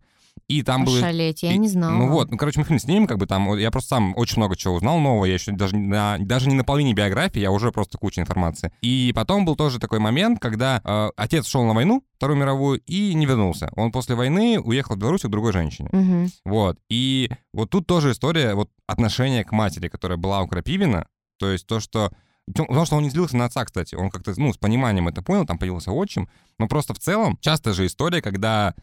[0.49, 1.01] И там было...
[1.01, 1.93] Шалеть, я не знала.
[1.93, 4.57] Ну вот, ну, короче, мы фильм снимем, как бы там, я просто сам очень много
[4.57, 7.99] чего узнал нового, я еще даже, на, даже не на половине биографии, я уже просто
[7.99, 8.73] куча информации.
[8.81, 13.13] И потом был тоже такой момент, когда э, отец шел на войну, Вторую мировую, и
[13.15, 13.71] не вернулся.
[13.77, 15.91] Он после войны уехал в Беларусь к другой женщине.
[15.93, 16.31] Угу.
[16.47, 16.79] Вот.
[16.89, 21.67] И вот тут тоже история вот отношения к матери, которая была у Крапивина, то есть
[21.67, 22.11] то, что
[22.47, 23.97] Потому что он не злился на отца, кстати.
[23.97, 26.29] Он как-то, ну, с пониманием это понял, там появился отчим.
[26.61, 28.75] Но просто в целом, часто же история, когда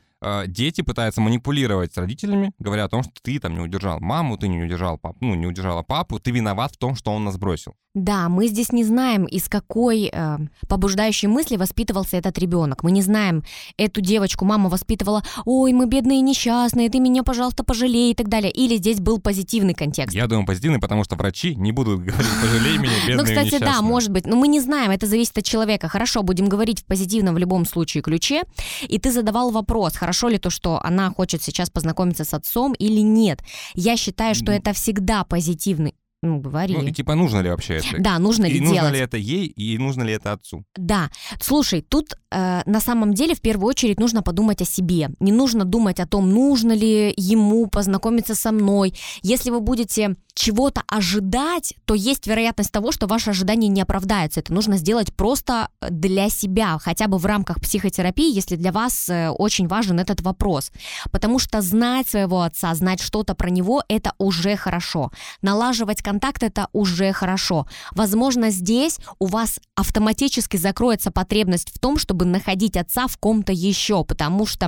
[0.47, 4.47] дети пытаются манипулировать с родителями, говоря о том, что ты там не удержал маму, ты
[4.47, 7.75] не удержал папу, ну, не удержала папу, ты виноват в том, что он нас бросил.
[7.95, 12.83] Да, мы здесь не знаем, из какой э, побуждающей мысли воспитывался этот ребенок.
[12.83, 13.43] Мы не знаем,
[13.77, 18.29] эту девочку мама воспитывала, ой, мы бедные и несчастные, ты меня, пожалуйста, пожалей и так
[18.29, 18.51] далее.
[18.51, 20.15] Или здесь был позитивный контекст.
[20.15, 23.83] Я думаю, позитивный, потому что врачи не будут говорить, пожалей меня, бедные Ну, кстати, да,
[23.83, 24.25] может быть.
[24.25, 25.87] Но мы не знаем, это зависит от человека.
[25.87, 28.41] Хорошо, будем говорить в позитивном в любом случае ключе.
[28.87, 32.99] И ты задавал вопрос, хорошо ли то, что она хочет сейчас познакомиться с отцом или
[32.99, 33.41] нет.
[33.73, 36.73] Я считаю, что это всегда позитивный ну, говори.
[36.73, 37.97] Ну, и типа, нужно ли вообще это?
[37.99, 38.75] Да, нужно ли и делать.
[38.75, 40.63] нужно ли это ей, и нужно ли это отцу?
[40.75, 41.11] Да.
[41.41, 45.09] Слушай, тут на самом деле в первую очередь нужно подумать о себе.
[45.19, 48.93] Не нужно думать о том, нужно ли ему познакомиться со мной.
[49.21, 54.39] Если вы будете чего-то ожидать, то есть вероятность того, что ваши ожидания не оправдаются.
[54.39, 59.29] Это нужно сделать просто для себя, хотя бы в рамках психотерапии, если для вас э,
[59.29, 60.71] очень важен этот вопрос.
[61.11, 65.11] Потому что знать своего отца, знать что-то про него, это уже хорошо.
[65.41, 67.67] Налаживать контакт это уже хорошо.
[67.91, 73.51] Возможно, здесь у вас автоматически закроется потребность в том, чтобы чтобы находить отца в ком-то
[73.51, 74.67] еще, потому что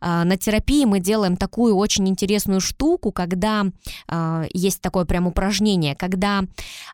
[0.00, 3.66] э, на терапии мы делаем такую очень интересную штуку, когда
[4.08, 6.42] э, есть такое прям упражнение, когда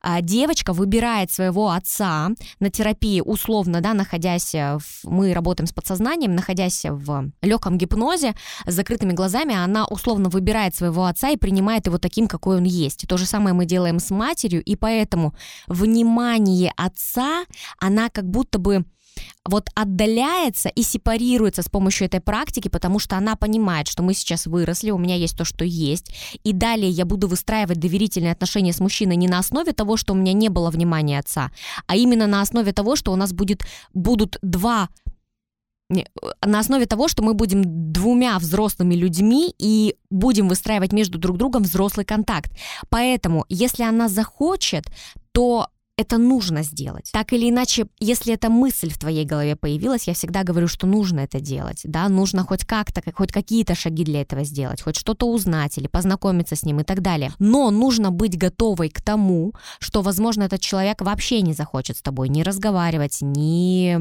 [0.02, 6.34] э, девочка выбирает своего отца на терапии условно, да, находясь в, мы работаем с подсознанием,
[6.34, 8.34] находясь в легком гипнозе,
[8.66, 13.06] с закрытыми глазами, она условно выбирает своего отца и принимает его таким, какой он есть.
[13.06, 15.34] То же самое мы делаем с матерью, и поэтому
[15.68, 17.44] внимание отца,
[17.78, 18.84] она как будто бы
[19.44, 24.46] вот отдаляется и сепарируется с помощью этой практики, потому что она понимает, что мы сейчас
[24.46, 26.12] выросли, у меня есть то, что есть,
[26.44, 30.16] и далее я буду выстраивать доверительные отношения с мужчиной не на основе того, что у
[30.16, 31.50] меня не было внимания отца,
[31.86, 34.88] а именно на основе того, что у нас будет, будут два
[36.44, 41.64] на основе того, что мы будем двумя взрослыми людьми и будем выстраивать между друг другом
[41.64, 42.52] взрослый контакт.
[42.88, 44.84] Поэтому, если она захочет,
[45.32, 45.68] то
[46.00, 47.10] это нужно сделать.
[47.12, 51.20] Так или иначе, если эта мысль в твоей голове появилась, я всегда говорю, что нужно
[51.20, 55.78] это делать, да, нужно хоть как-то, хоть какие-то шаги для этого сделать, хоть что-то узнать
[55.78, 57.32] или познакомиться с ним и так далее.
[57.38, 62.28] Но нужно быть готовой к тому, что, возможно, этот человек вообще не захочет с тобой
[62.28, 63.96] ни разговаривать, ни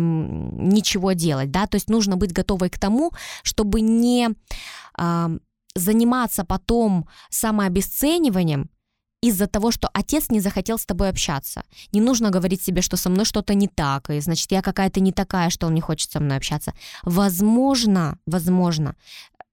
[0.69, 3.11] ничего делать, да, то есть нужно быть готовой к тому,
[3.43, 4.29] чтобы не
[4.97, 5.27] э,
[5.75, 8.69] заниматься потом самообесцениванием,
[9.21, 11.63] из-за того, что отец не захотел с тобой общаться.
[11.91, 15.11] Не нужно говорить себе, что со мной что-то не так, и значит, я какая-то не
[15.11, 16.73] такая, что он не хочет со мной общаться.
[17.03, 18.95] Возможно, возможно,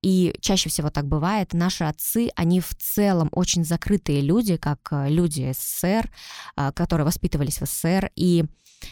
[0.03, 5.09] и чаще всего так бывает, наши отцы, они в целом очень закрытые люди, как э,
[5.09, 6.13] люди СССР,
[6.57, 8.45] э, которые воспитывались в СССР, и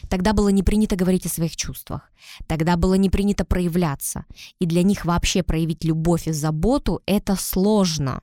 [0.08, 2.10] Тогда было не принято говорить о своих чувствах,
[2.46, 4.24] тогда было не принято проявляться,
[4.58, 8.22] и для них вообще проявить любовь и заботу— это сложно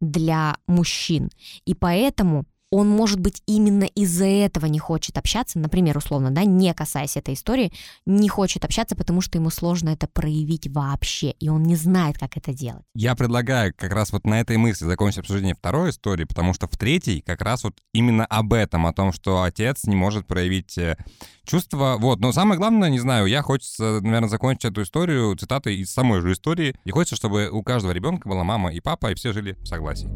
[0.00, 1.30] для мужчин.
[1.64, 6.72] И поэтому он, может быть, именно из-за этого не хочет общаться, например, условно, да, не
[6.72, 7.72] касаясь этой истории,
[8.06, 12.36] не хочет общаться, потому что ему сложно это проявить вообще, и он не знает, как
[12.36, 12.84] это делать.
[12.94, 16.76] Я предлагаю как раз вот на этой мысли закончить обсуждение второй истории, потому что в
[16.76, 20.96] третьей как раз вот именно об этом, о том, что отец не может проявить э,
[21.44, 21.96] чувства.
[21.98, 26.20] Вот, но самое главное, не знаю, я хочется, наверное, закончить эту историю цитатой из самой
[26.20, 29.56] же истории, и хочется, чтобы у каждого ребенка была мама и папа, и все жили
[29.60, 30.08] в согласии.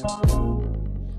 [0.00, 0.57] Thank you.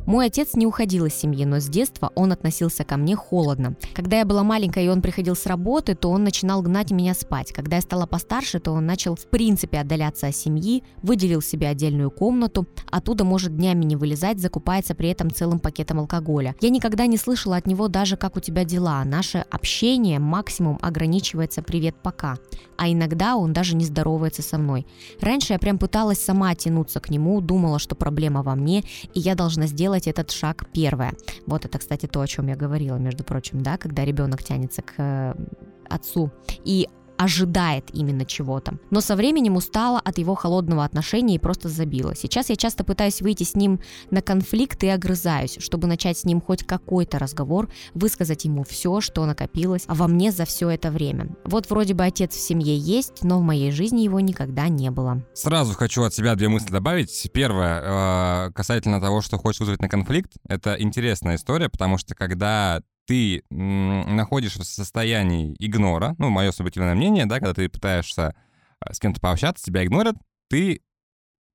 [0.10, 3.76] Мой отец не уходил из семьи, но с детства он относился ко мне холодно.
[3.94, 7.52] Когда я была маленькая и он приходил с работы, то он начинал гнать меня спать.
[7.52, 12.10] Когда я стала постарше, то он начал в принципе отдаляться от семьи, выделил себе отдельную
[12.10, 16.56] комнату, оттуда может днями не вылезать, закупается при этом целым пакетом алкоголя.
[16.60, 19.04] Я никогда не слышала от него даже «как у тебя дела?».
[19.04, 22.40] Наше общение максимум ограничивается «привет, пока».
[22.78, 24.88] А иногда он даже не здоровается со мной.
[25.22, 29.36] Раньше я прям пыталась сама тянуться к нему, думала, что проблема во мне, и я
[29.36, 31.14] должна сделать сделать этот шаг первое.
[31.46, 34.94] Вот это, кстати, то, о чем я говорила, между прочим, да, когда ребенок тянется к
[34.98, 35.34] э,
[35.90, 36.32] отцу.
[36.66, 36.88] И
[37.20, 38.80] ожидает именно чего-то.
[38.92, 42.16] Но со временем устала от его холодного отношения и просто забила.
[42.16, 46.40] Сейчас я часто пытаюсь выйти с ним на конфликт и огрызаюсь, чтобы начать с ним
[46.40, 51.28] хоть какой-то разговор, высказать ему все, что накопилось во мне за все это время.
[51.44, 55.22] Вот вроде бы отец в семье есть, но в моей жизни его никогда не было.
[55.34, 57.30] Сразу хочу от себя две мысли добавить.
[57.34, 62.82] Первое, э, касательно того, что хочешь вызвать на конфликт, это интересная история, потому что когда
[63.10, 68.36] ты находишься в состоянии игнора, ну, мое субъективное мнение, да, когда ты пытаешься
[68.80, 70.16] а, с кем-то пообщаться, тебя игнорят,
[70.48, 70.84] ты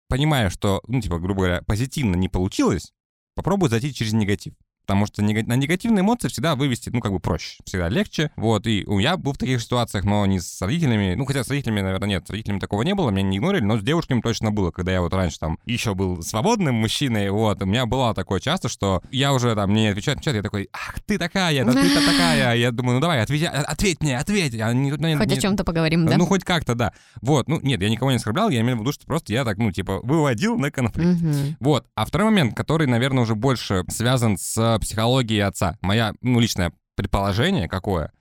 [0.09, 2.93] понимаешь, что, ну, типа, грубо говоря, позитивно не получилось,
[3.37, 4.55] попробуй зайти через негатив.
[4.87, 8.31] Потому что на негативные эмоции всегда вывести, ну, как бы проще, всегда легче.
[8.37, 11.15] Вот, и я был в таких ситуациях, но не с родителями.
[11.15, 13.79] Ну, хотя с родителями, наверное, нет, с родителями такого не было, меня не игнорили, но
[13.79, 17.67] с девушками точно было, когда я вот раньше там еще был свободным мужчиной, вот, у
[17.67, 21.19] меня было такое часто, что я уже там не отвечаю, отвечаю, я такой, ах, ты
[21.19, 22.57] такая, да ты такая.
[22.57, 24.59] Я думаю, ну давай, ответь, ответь мне, ответь.
[24.61, 26.17] А не, не, хоть не, о чем-то поговорим, да?
[26.17, 26.93] Ну, хоть как-то, да.
[27.21, 29.59] Вот, ну, нет, я никого не оскорблял, я имел в виду, что просто я так,
[29.59, 31.23] ну, типа, выводил на конфликт.
[31.23, 31.57] Угу.
[31.61, 31.87] Вот.
[31.95, 35.79] А второй момент, который, наверное, уже больше связан с психологией отца.
[35.81, 38.13] Моя, ну, личное предположение какое,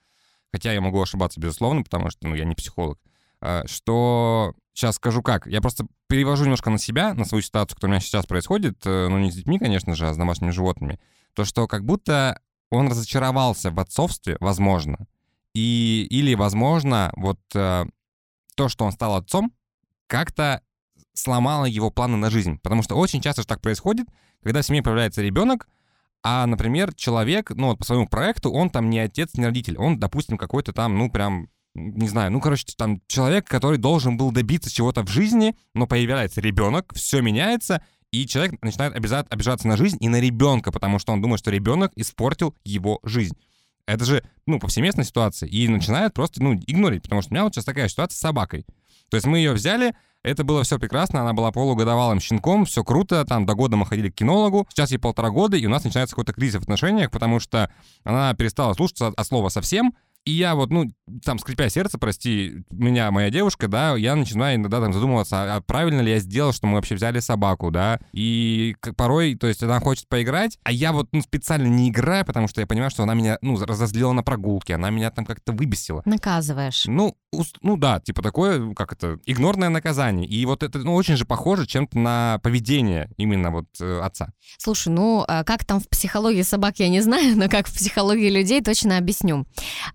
[0.51, 2.99] хотя я могу ошибаться, безусловно, потому что, ну, я не психолог,
[3.41, 5.47] а, что сейчас скажу как.
[5.47, 9.07] Я просто перевожу немножко на себя, на свою ситуацию, которая у меня сейчас происходит, э,
[9.09, 10.99] ну, не с детьми, конечно же, а с домашними животными.
[11.33, 12.39] То, что как будто
[12.69, 15.07] он разочаровался в отцовстве, возможно,
[15.53, 17.85] и, или, возможно, вот э,
[18.55, 19.53] то, что он стал отцом,
[20.07, 20.61] как-то
[21.13, 22.59] сломало его планы на жизнь.
[22.59, 24.07] Потому что очень часто же так происходит,
[24.41, 25.67] когда в семье появляется ребенок,
[26.23, 29.99] а, например, человек, ну, вот по своему проекту, он там не отец, не родитель, он,
[29.99, 34.73] допустим, какой-то там, ну, прям, не знаю, ну, короче, там человек, который должен был добиться
[34.73, 40.07] чего-то в жизни, но появляется ребенок, все меняется, и человек начинает обижаться на жизнь и
[40.07, 43.35] на ребенка, потому что он думает, что ребенок испортил его жизнь.
[43.85, 45.49] Это же, ну, повсеместная ситуация.
[45.49, 48.65] И начинают просто, ну, игнорить, потому что у меня вот сейчас такая ситуация с собакой.
[49.09, 53.25] То есть мы ее взяли, это было все прекрасно, она была полугодовалым щенком, все круто,
[53.25, 56.15] там до года мы ходили к кинологу, сейчас ей полтора года, и у нас начинается
[56.15, 57.69] какой-то кризис в отношениях, потому что
[58.03, 59.93] она перестала слушаться от слова совсем,
[60.25, 60.91] и я вот, ну,
[61.23, 66.01] там, скрипя сердце, прости, меня, моя девушка, да, я начинаю иногда там задумываться, а правильно
[66.01, 70.07] ли я сделал, что мы вообще взяли собаку, да, и порой, то есть она хочет
[70.07, 73.37] поиграть, а я вот, ну, специально не играю, потому что я понимаю, что она меня,
[73.41, 76.01] ну, разозлила на прогулке, она меня там как-то выбесила.
[76.05, 76.85] Наказываешь.
[76.85, 77.17] Ну,
[77.61, 80.27] ну да, типа такое, как это, игнорное наказание.
[80.27, 84.29] И вот это, ну, очень же похоже чем-то на поведение именно вот э, отца.
[84.57, 88.29] Слушай, ну, а как там в психологии собак, я не знаю, но как в психологии
[88.29, 89.45] людей точно объясню.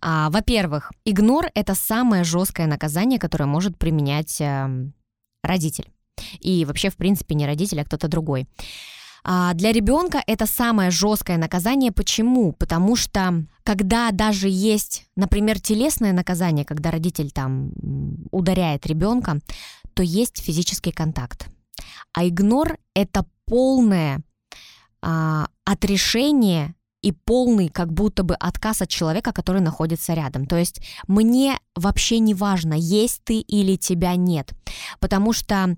[0.00, 4.90] А, во-первых, игнор— это самое жесткое наказание, которое может применять э,
[5.42, 5.90] родитель.
[6.40, 8.46] И вообще, в принципе, не родитель, а кто-то другой.
[9.24, 11.92] А для ребенка это самое жесткое наказание.
[11.92, 12.52] Почему?
[12.52, 17.72] Потому что когда даже есть, например, телесное наказание, когда родитель там
[18.30, 19.40] ударяет ребенка,
[19.94, 21.48] то есть физический контакт.
[22.14, 24.22] А игнор это полное
[25.02, 30.46] а, отрешение и полный как будто бы отказ от человека, который находится рядом.
[30.46, 34.53] То есть мне вообще не важно, есть ты или тебя нет.
[35.01, 35.76] Потому что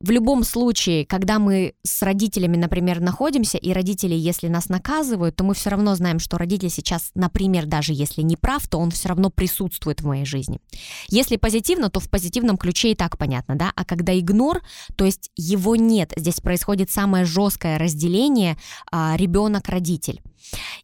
[0.00, 5.44] в любом случае, когда мы с родителями, например, находимся, и родители, если нас наказывают, то
[5.44, 9.08] мы все равно знаем, что родитель сейчас, например, даже если не прав, то он все
[9.08, 10.60] равно присутствует в моей жизни.
[11.08, 13.72] Если позитивно, то в позитивном ключе и так понятно, да?
[13.74, 14.62] А когда игнор,
[14.96, 18.58] то есть его нет, здесь происходит самое жесткое разделение
[18.90, 20.20] а, ребенок-родитель.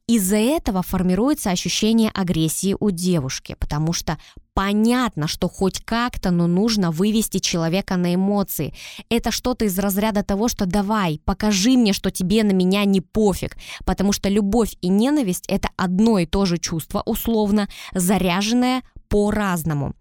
[0.09, 4.19] Из-за этого формируется ощущение агрессии у девушки, потому что
[4.55, 8.75] понятно, что хоть как-то, но нужно вывести человека на эмоции.
[9.09, 13.57] Это что-то из разряда того, что давай, покажи мне, что тебе на меня не пофиг,
[13.85, 19.95] потому что любовь и ненависть это одно и то же чувство, условно, заряженное по-разному.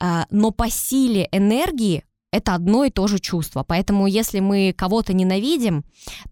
[0.00, 3.64] А, но по силе энергии это одно и то же чувство.
[3.66, 5.84] Поэтому если мы кого-то ненавидим,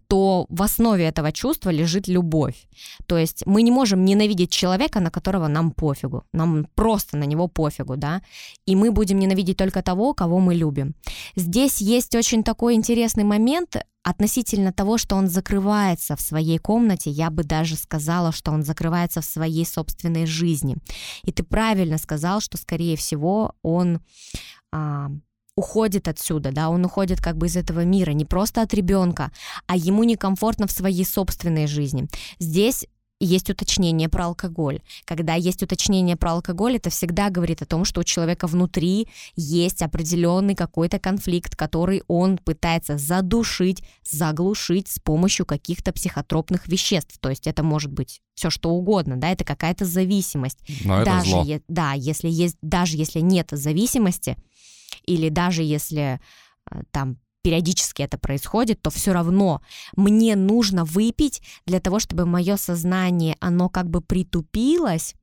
[0.07, 2.67] то в основе этого чувства лежит любовь.
[3.07, 6.23] То есть мы не можем ненавидеть человека, на которого нам пофигу.
[6.33, 8.21] Нам просто на него пофигу, да.
[8.65, 10.93] И мы будем ненавидеть только того, кого мы любим.
[11.35, 17.29] Здесь есть очень такой интересный момент относительно того, что он закрывается в своей комнате, я
[17.29, 20.77] бы даже сказала, что он закрывается в своей собственной жизни.
[21.23, 23.99] И ты правильно сказал, что, скорее всего, он
[24.71, 25.09] а,
[25.57, 29.31] уходит отсюда, да, он уходит как бы из этого мира, не просто от ребенка,
[29.65, 32.07] а ему некомфортно в своей собственной жизни.
[32.39, 32.85] Здесь
[33.19, 34.81] есть уточнение про алкоголь.
[35.03, 39.81] Когда есть уточнение про алкоголь, это всегда говорит о том, что у человека внутри есть
[39.81, 47.17] определенный какой-то конфликт, который он пытается задушить, заглушить с помощью каких-то психотропных веществ.
[47.19, 50.59] То есть это может быть все что угодно, да, это какая-то зависимость.
[50.85, 51.43] Но даже это зло.
[51.43, 54.37] Е- да, если есть, даже если нет зависимости,
[55.07, 56.19] или даже если
[56.69, 59.61] э, там периодически это происходит, то все равно
[59.95, 65.15] мне нужно выпить для того, чтобы мое сознание, оно как бы притупилось,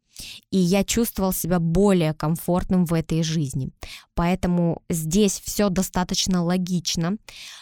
[0.51, 3.71] и я чувствовал себя более комфортным в этой жизни.
[4.15, 7.17] Поэтому здесь все достаточно логично,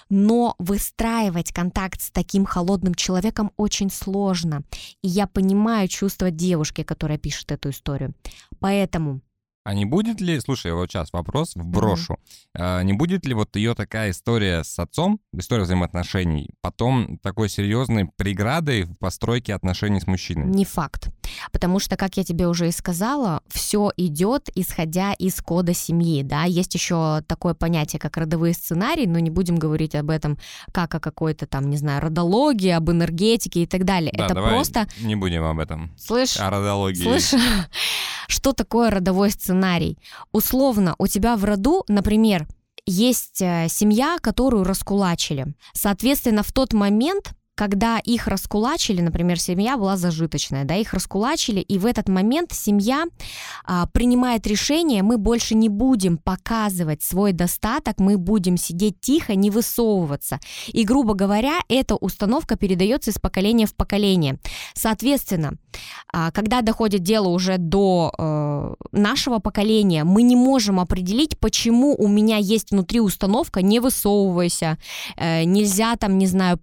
[0.08, 4.62] но выстраивать контакт с таким холодным человеком очень сложно.
[5.02, 8.14] И я понимаю чувства девушки, которая пишет эту историю.
[8.60, 9.22] Поэтому
[9.64, 12.58] а не будет ли, слушай, вот сейчас вопрос вброшу, mm-hmm.
[12.58, 18.08] а, не будет ли вот ее такая история с отцом, история взаимоотношений, потом такой серьезной
[18.16, 20.46] преградой в постройке отношений с мужчиной?
[20.46, 21.10] Не факт.
[21.52, 26.44] Потому что, как я тебе уже и сказала, все идет исходя из кода семьи, да,
[26.44, 30.38] есть еще такое понятие, как родовые сценарии, но не будем говорить об этом
[30.72, 34.12] как о какой-то там, не знаю, родологии, об энергетике и так далее.
[34.16, 34.88] Да, Это давай просто...
[35.00, 35.92] не будем об этом.
[35.96, 36.36] Слышь?
[36.38, 37.02] О родологии.
[37.02, 37.40] Слышь,
[38.33, 39.99] что такое родовой сценарий?
[40.33, 42.49] Условно, у тебя в роду, например,
[42.87, 45.55] есть э, семья, которую раскулачили.
[45.72, 51.78] Соответственно, в тот момент когда их раскулачили, например, семья была зажиточная, да, их раскулачили, и
[51.78, 53.04] в этот момент семья
[53.64, 59.48] а, принимает решение, мы больше не будем показывать свой достаток, мы будем сидеть тихо, не
[59.48, 60.40] высовываться.
[60.66, 64.40] И, грубо говоря, эта установка передается из поколения в поколение.
[64.74, 65.52] Соответственно,
[66.12, 72.08] а, когда доходит дело уже до э, нашего поколения, мы не можем определить, почему у
[72.08, 74.78] меня есть внутри установка «не высовывайся»,
[75.16, 76.58] э, нельзя там, не знаю,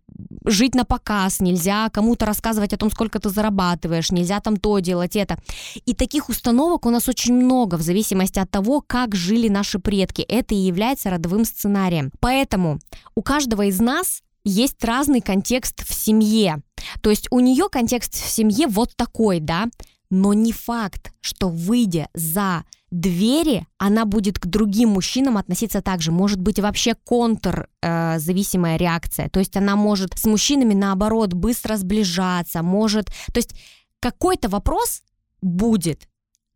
[0.50, 5.16] жить на показ, нельзя кому-то рассказывать о том, сколько ты зарабатываешь, нельзя там то делать,
[5.16, 5.38] это.
[5.86, 10.22] И таких установок у нас очень много в зависимости от того, как жили наши предки.
[10.22, 12.12] Это и является родовым сценарием.
[12.20, 12.80] Поэтому
[13.16, 16.62] у каждого из нас есть разный контекст в семье.
[17.02, 19.68] То есть у нее контекст в семье вот такой, да,
[20.10, 26.12] но не факт, что выйдя за двери, она будет к другим мужчинам относиться так же.
[26.12, 29.30] Может быть вообще контрзависимая э, реакция.
[29.30, 33.08] То есть она может с мужчинами наоборот быстро сближаться, может...
[33.08, 33.56] То есть
[34.00, 35.04] какой-то вопрос
[35.42, 36.08] будет,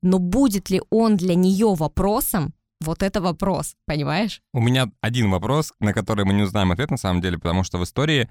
[0.01, 4.41] но будет ли он для нее вопросом, вот это вопрос, понимаешь?
[4.53, 7.77] У меня один вопрос, на который мы не узнаем ответ на самом деле, потому что
[7.77, 8.29] в истории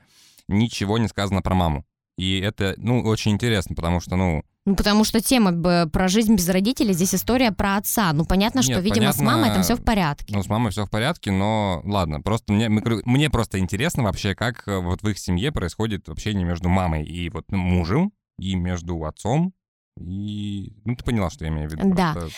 [0.48, 1.84] ничего не сказано про маму.
[2.18, 4.44] И это, ну, очень интересно, потому что, ну...
[4.64, 8.12] Ну, потому что тема про жизнь без родителей, здесь история про отца.
[8.12, 10.34] Ну, понятно, что, Нет, видимо, понятно, с мамой там все в порядке.
[10.36, 14.68] Ну, с мамой все в порядке, но ладно, просто мне, мне просто интересно вообще, как
[14.68, 19.52] э, вот в их семье происходит общение между мамой и вот мужем, и между отцом,
[19.98, 20.72] и...
[20.84, 21.94] Ну, ты поняла, что я имею в виду.
[21.94, 22.12] Да.
[22.12, 22.36] Просто...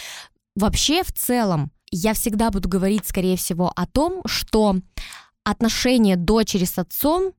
[0.56, 4.76] Вообще, в целом, я всегда буду говорить, скорее всего, о том, что
[5.44, 7.32] отношение дочери с отцом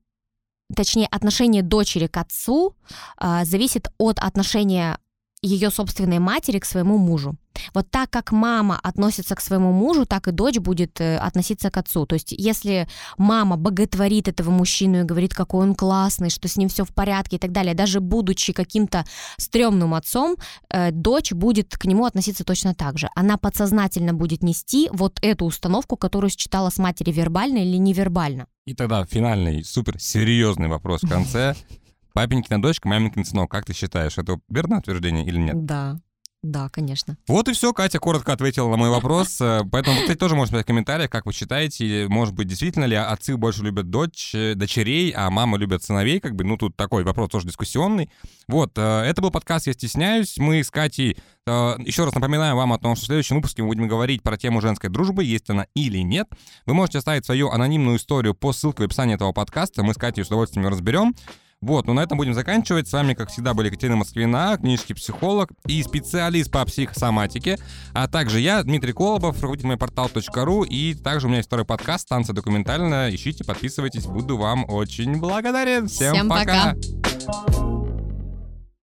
[0.74, 2.74] точнее, отношение дочери к отцу
[3.20, 4.98] э, зависит от отношения
[5.46, 7.36] ее собственной матери к своему мужу.
[7.74, 11.76] Вот так как мама относится к своему мужу, так и дочь будет э, относиться к
[11.76, 12.06] отцу.
[12.06, 12.86] То есть если
[13.16, 17.36] мама боготворит этого мужчину и говорит, какой он классный, что с ним все в порядке
[17.36, 19.04] и так далее, даже будучи каким-то
[19.38, 20.36] стрёмным отцом,
[20.70, 23.08] э, дочь будет к нему относиться точно так же.
[23.14, 28.46] Она подсознательно будет нести вот эту установку, которую считала с матери вербально или невербально.
[28.66, 31.54] И тогда финальный, супер серьезный вопрос в конце.
[32.16, 33.50] Папенькина дочка, маменькин сынок.
[33.50, 35.66] Как ты считаешь, это верное утверждение или нет?
[35.66, 35.98] Да.
[36.42, 37.18] Да, конечно.
[37.28, 37.74] Вот и все.
[37.74, 39.38] Катя коротко ответила на мой вопрос.
[39.40, 42.94] Э, поэтому ты тоже можешь писать в комментариях, как вы считаете, может быть, действительно ли
[42.96, 47.04] отцы больше любят дочь, э, дочерей, а мамы любят сыновей, как бы, ну, тут такой
[47.04, 48.10] вопрос тоже дискуссионный.
[48.48, 50.38] Вот, э, это был подкаст «Я стесняюсь».
[50.38, 53.86] Мы с Катей еще раз напоминаем вам о том, что в следующем выпуске мы будем
[53.86, 56.26] говорить про тему женской дружбы, есть она или нет.
[56.64, 59.84] Вы можете оставить свою анонимную историю по ссылке в описании этого подкаста.
[59.84, 61.14] Мы с Катей с удовольствием ее разберем.
[61.62, 62.86] Вот, ну на этом будем заканчивать.
[62.86, 67.58] С вами, как всегда, были Екатерина Москвина, книжский психолог и специалист по психосоматике,
[67.94, 72.04] а также я, Дмитрий Колобов, руководитель мой портал.ру, и также у меня есть второй подкаст
[72.04, 73.14] «Станция документальная».
[73.14, 75.88] Ищите, подписывайтесь, буду вам очень благодарен.
[75.88, 76.74] Всем, Всем пока!
[76.74, 77.85] пока.